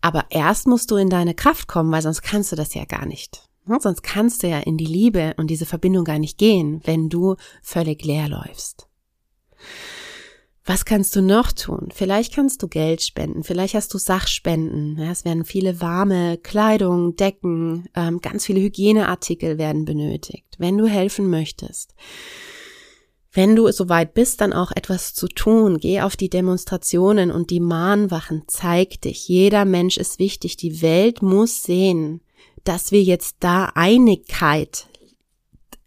Aber 0.01 0.25
erst 0.29 0.67
musst 0.67 0.91
du 0.91 0.95
in 0.95 1.09
deine 1.09 1.33
Kraft 1.33 1.67
kommen, 1.67 1.91
weil 1.91 2.01
sonst 2.01 2.21
kannst 2.21 2.51
du 2.51 2.55
das 2.55 2.73
ja 2.73 2.85
gar 2.85 3.05
nicht. 3.05 3.47
Sonst 3.79 4.01
kannst 4.01 4.43
du 4.43 4.47
ja 4.47 4.59
in 4.59 4.77
die 4.77 4.85
Liebe 4.85 5.33
und 5.37 5.47
diese 5.47 5.65
Verbindung 5.65 6.05
gar 6.05 6.19
nicht 6.19 6.37
gehen, 6.37 6.81
wenn 6.85 7.09
du 7.09 7.35
völlig 7.61 8.05
leer 8.05 8.29
läufst. 8.29 8.87
Was 10.69 10.83
kannst 10.83 11.15
du 11.15 11.21
noch 11.21 11.53
tun? 11.53 11.87
Vielleicht 11.93 12.35
kannst 12.35 12.61
du 12.61 12.67
Geld 12.67 13.01
spenden, 13.01 13.45
vielleicht 13.45 13.73
hast 13.73 13.93
du 13.93 13.97
Sachspenden. 13.97 14.97
Ja, 14.99 15.11
es 15.11 15.23
werden 15.23 15.45
viele 15.45 15.79
warme 15.79 16.37
Kleidung, 16.37 17.15
Decken, 17.15 17.87
ähm, 17.95 18.19
ganz 18.19 18.45
viele 18.45 18.59
Hygieneartikel 18.59 19.57
werden 19.57 19.85
benötigt. 19.85 20.43
Wenn 20.57 20.77
du 20.77 20.85
helfen 20.85 21.29
möchtest, 21.29 21.95
wenn 23.31 23.55
du 23.55 23.71
soweit 23.71 24.13
bist, 24.13 24.41
dann 24.41 24.51
auch 24.51 24.71
etwas 24.75 25.13
zu 25.13 25.29
tun. 25.29 25.77
Geh 25.77 26.01
auf 26.01 26.17
die 26.17 26.29
Demonstrationen 26.29 27.31
und 27.31 27.49
die 27.49 27.61
Mahnwachen. 27.61 28.43
Zeig 28.47 28.99
dich. 29.01 29.29
Jeder 29.29 29.63
Mensch 29.63 29.95
ist 29.95 30.19
wichtig. 30.19 30.57
Die 30.57 30.81
Welt 30.81 31.21
muss 31.21 31.63
sehen, 31.63 32.19
dass 32.65 32.91
wir 32.91 33.01
jetzt 33.01 33.37
da 33.39 33.71
Einigkeit 33.75 34.87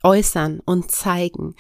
äußern 0.02 0.60
und 0.64 0.90
zeigen. 0.90 1.54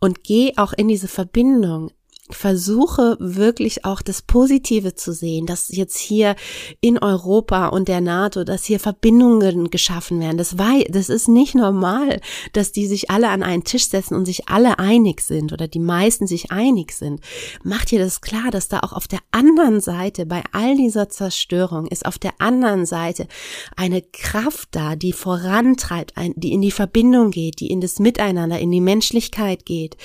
Und 0.00 0.24
geh 0.24 0.54
auch 0.56 0.72
in 0.72 0.88
diese 0.88 1.08
Verbindung 1.08 1.92
versuche 2.30 3.18
wirklich 3.20 3.84
auch 3.84 4.00
das 4.00 4.22
Positive 4.22 4.94
zu 4.94 5.12
sehen, 5.12 5.44
dass 5.44 5.68
jetzt 5.68 5.98
hier 5.98 6.36
in 6.80 6.98
Europa 6.98 7.68
und 7.68 7.86
der 7.86 8.00
NATO, 8.00 8.44
dass 8.44 8.64
hier 8.64 8.80
Verbindungen 8.80 9.68
geschaffen 9.68 10.20
werden. 10.20 10.38
Das 10.38 10.56
war, 10.56 10.72
das 10.88 11.10
ist 11.10 11.28
nicht 11.28 11.54
normal, 11.54 12.22
dass 12.54 12.72
die 12.72 12.86
sich 12.86 13.10
alle 13.10 13.28
an 13.28 13.42
einen 13.42 13.64
Tisch 13.64 13.88
setzen 13.88 14.14
und 14.14 14.24
sich 14.24 14.48
alle 14.48 14.78
einig 14.78 15.20
sind 15.20 15.52
oder 15.52 15.68
die 15.68 15.80
meisten 15.80 16.26
sich 16.26 16.50
einig 16.50 16.92
sind. 16.92 17.20
Macht 17.62 17.90
dir 17.90 17.98
das 17.98 18.22
klar, 18.22 18.50
dass 18.50 18.68
da 18.68 18.80
auch 18.80 18.94
auf 18.94 19.06
der 19.06 19.20
anderen 19.30 19.80
Seite 19.80 20.24
bei 20.24 20.42
all 20.52 20.76
dieser 20.76 21.10
Zerstörung 21.10 21.86
ist 21.88 22.06
auf 22.06 22.18
der 22.18 22.32
anderen 22.38 22.86
Seite 22.86 23.28
eine 23.76 24.00
Kraft 24.00 24.70
da, 24.70 24.96
die 24.96 25.12
vorantreibt, 25.12 26.14
die 26.36 26.52
in 26.52 26.62
die 26.62 26.70
Verbindung 26.70 27.30
geht, 27.30 27.60
die 27.60 27.68
in 27.68 27.82
das 27.82 27.98
Miteinander, 27.98 28.58
in 28.58 28.70
die 28.70 28.80
Menschlichkeit 28.80 29.66
geht, 29.66 29.98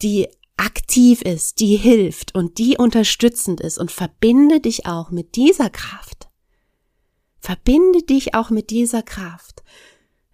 die 0.00 0.28
aktiv 0.58 1.22
ist, 1.22 1.60
die 1.60 1.76
hilft 1.76 2.34
und 2.34 2.58
die 2.58 2.76
unterstützend 2.76 3.60
ist 3.60 3.78
und 3.78 3.90
verbinde 3.90 4.60
dich 4.60 4.86
auch 4.86 5.10
mit 5.10 5.36
dieser 5.36 5.70
Kraft. 5.70 6.28
Verbinde 7.38 8.02
dich 8.02 8.34
auch 8.34 8.50
mit 8.50 8.70
dieser 8.70 9.02
Kraft. 9.02 9.62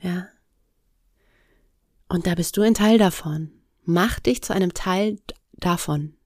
Ja. 0.01 0.27
Und 2.09 2.27
da 2.27 2.35
bist 2.35 2.57
du 2.57 2.63
ein 2.63 2.75
Teil 2.75 2.99
davon. 2.99 3.53
Mach 3.85 4.19
dich 4.19 4.43
zu 4.43 4.55
einem 4.55 4.73
Teil 4.75 5.19
davon. 5.53 6.17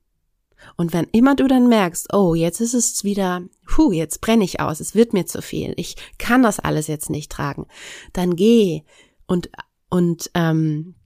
Und 0.76 0.92
wenn 0.92 1.06
immer 1.12 1.34
du 1.34 1.46
dann 1.46 1.68
merkst, 1.68 2.12
oh, 2.12 2.34
jetzt 2.34 2.60
ist 2.60 2.74
es 2.74 3.04
wieder, 3.04 3.42
hu, 3.76 3.92
jetzt 3.92 4.20
brenne 4.20 4.44
ich 4.44 4.60
aus, 4.60 4.80
es 4.80 4.94
wird 4.94 5.12
mir 5.12 5.26
zu 5.26 5.40
viel, 5.40 5.72
ich 5.76 5.96
kann 6.18 6.42
das 6.42 6.58
alles 6.58 6.88
jetzt 6.88 7.10
nicht 7.10 7.30
tragen, 7.30 7.66
dann 8.12 8.34
geh 8.34 8.82
und 9.26 9.50
und 9.88 10.30
ähm, 10.34 10.96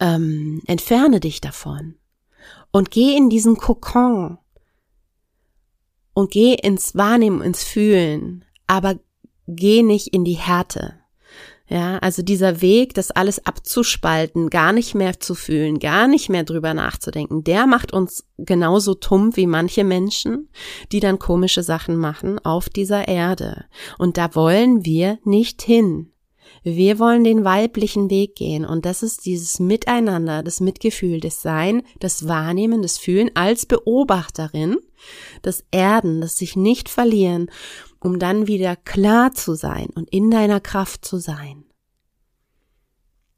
ähm, 0.00 0.62
entferne 0.66 1.20
dich 1.20 1.40
davon 1.40 1.96
und 2.70 2.90
geh 2.90 3.16
in 3.16 3.30
diesen 3.30 3.56
Kokon 3.56 4.38
und 6.14 6.30
geh 6.30 6.54
ins 6.54 6.94
Wahrnehmen, 6.94 7.42
ins 7.42 7.62
Fühlen, 7.62 8.44
aber 8.66 8.98
geh 9.46 9.82
nicht 9.82 10.08
in 10.08 10.24
die 10.24 10.34
Härte. 10.34 10.94
Ja, 11.68 11.98
also 11.98 12.22
dieser 12.22 12.60
Weg, 12.60 12.94
das 12.94 13.10
alles 13.10 13.44
abzuspalten, 13.44 14.50
gar 14.50 14.72
nicht 14.72 14.94
mehr 14.94 15.18
zu 15.18 15.34
fühlen, 15.34 15.80
gar 15.80 16.06
nicht 16.06 16.28
mehr 16.28 16.44
drüber 16.44 16.74
nachzudenken, 16.74 17.42
der 17.42 17.66
macht 17.66 17.92
uns 17.92 18.24
genauso 18.38 18.94
tumm 18.94 19.36
wie 19.36 19.48
manche 19.48 19.82
Menschen, 19.82 20.48
die 20.92 21.00
dann 21.00 21.18
komische 21.18 21.64
Sachen 21.64 21.96
machen 21.96 22.38
auf 22.44 22.68
dieser 22.68 23.08
Erde. 23.08 23.64
Und 23.98 24.16
da 24.16 24.36
wollen 24.36 24.84
wir 24.84 25.18
nicht 25.24 25.60
hin. 25.60 26.12
Wir 26.68 26.98
wollen 26.98 27.22
den 27.22 27.44
weiblichen 27.44 28.10
Weg 28.10 28.34
gehen 28.34 28.64
und 28.64 28.86
das 28.86 29.04
ist 29.04 29.24
dieses 29.24 29.60
Miteinander, 29.60 30.42
das 30.42 30.58
Mitgefühl, 30.58 31.20
das 31.20 31.40
Sein, 31.40 31.84
das 32.00 32.26
Wahrnehmen, 32.26 32.82
das 32.82 32.98
Fühlen 32.98 33.30
als 33.34 33.66
Beobachterin, 33.66 34.78
das 35.42 35.64
Erden, 35.70 36.20
das 36.20 36.36
sich 36.36 36.56
nicht 36.56 36.88
verlieren, 36.88 37.52
um 38.00 38.18
dann 38.18 38.48
wieder 38.48 38.74
klar 38.74 39.32
zu 39.32 39.54
sein 39.54 39.90
und 39.94 40.10
in 40.10 40.28
deiner 40.28 40.58
Kraft 40.58 41.04
zu 41.04 41.18
sein. 41.18 41.66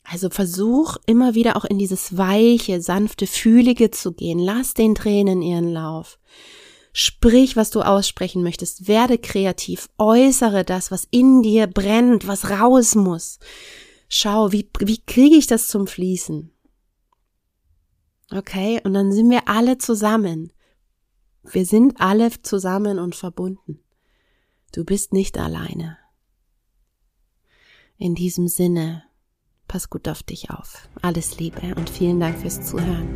Also 0.04 0.30
versuch 0.30 0.96
immer 1.04 1.34
wieder 1.34 1.56
auch 1.56 1.66
in 1.66 1.76
dieses 1.76 2.16
weiche, 2.16 2.80
sanfte, 2.80 3.26
fühlige 3.26 3.90
zu 3.90 4.14
gehen. 4.14 4.38
Lass 4.38 4.72
den 4.72 4.94
Tränen 4.94 5.42
ihren 5.42 5.70
Lauf. 5.70 6.18
Sprich, 6.92 7.56
was 7.56 7.70
du 7.70 7.82
aussprechen 7.82 8.42
möchtest. 8.42 8.88
Werde 8.88 9.18
kreativ. 9.18 9.88
Äußere 9.98 10.64
das, 10.64 10.90
was 10.90 11.06
in 11.10 11.42
dir 11.42 11.66
brennt, 11.66 12.26
was 12.26 12.50
raus 12.50 12.94
muss. 12.94 13.38
Schau, 14.08 14.52
wie, 14.52 14.68
wie 14.80 15.00
kriege 15.02 15.36
ich 15.36 15.46
das 15.46 15.68
zum 15.68 15.86
Fließen? 15.86 16.50
Okay, 18.30 18.80
und 18.84 18.94
dann 18.94 19.12
sind 19.12 19.30
wir 19.30 19.48
alle 19.48 19.78
zusammen. 19.78 20.52
Wir 21.44 21.64
sind 21.64 22.00
alle 22.00 22.30
zusammen 22.42 22.98
und 22.98 23.14
verbunden. 23.14 23.80
Du 24.72 24.84
bist 24.84 25.12
nicht 25.12 25.38
alleine. 25.38 25.98
In 27.96 28.14
diesem 28.14 28.48
Sinne, 28.48 29.08
Pass 29.68 29.90
gut 29.90 30.08
auf 30.08 30.22
dich 30.22 30.50
auf. 30.50 30.88
Alles 31.02 31.38
Liebe 31.38 31.74
und 31.76 31.90
vielen 31.90 32.18
Dank 32.18 32.38
fürs 32.38 32.66
Zuhören. 32.66 33.14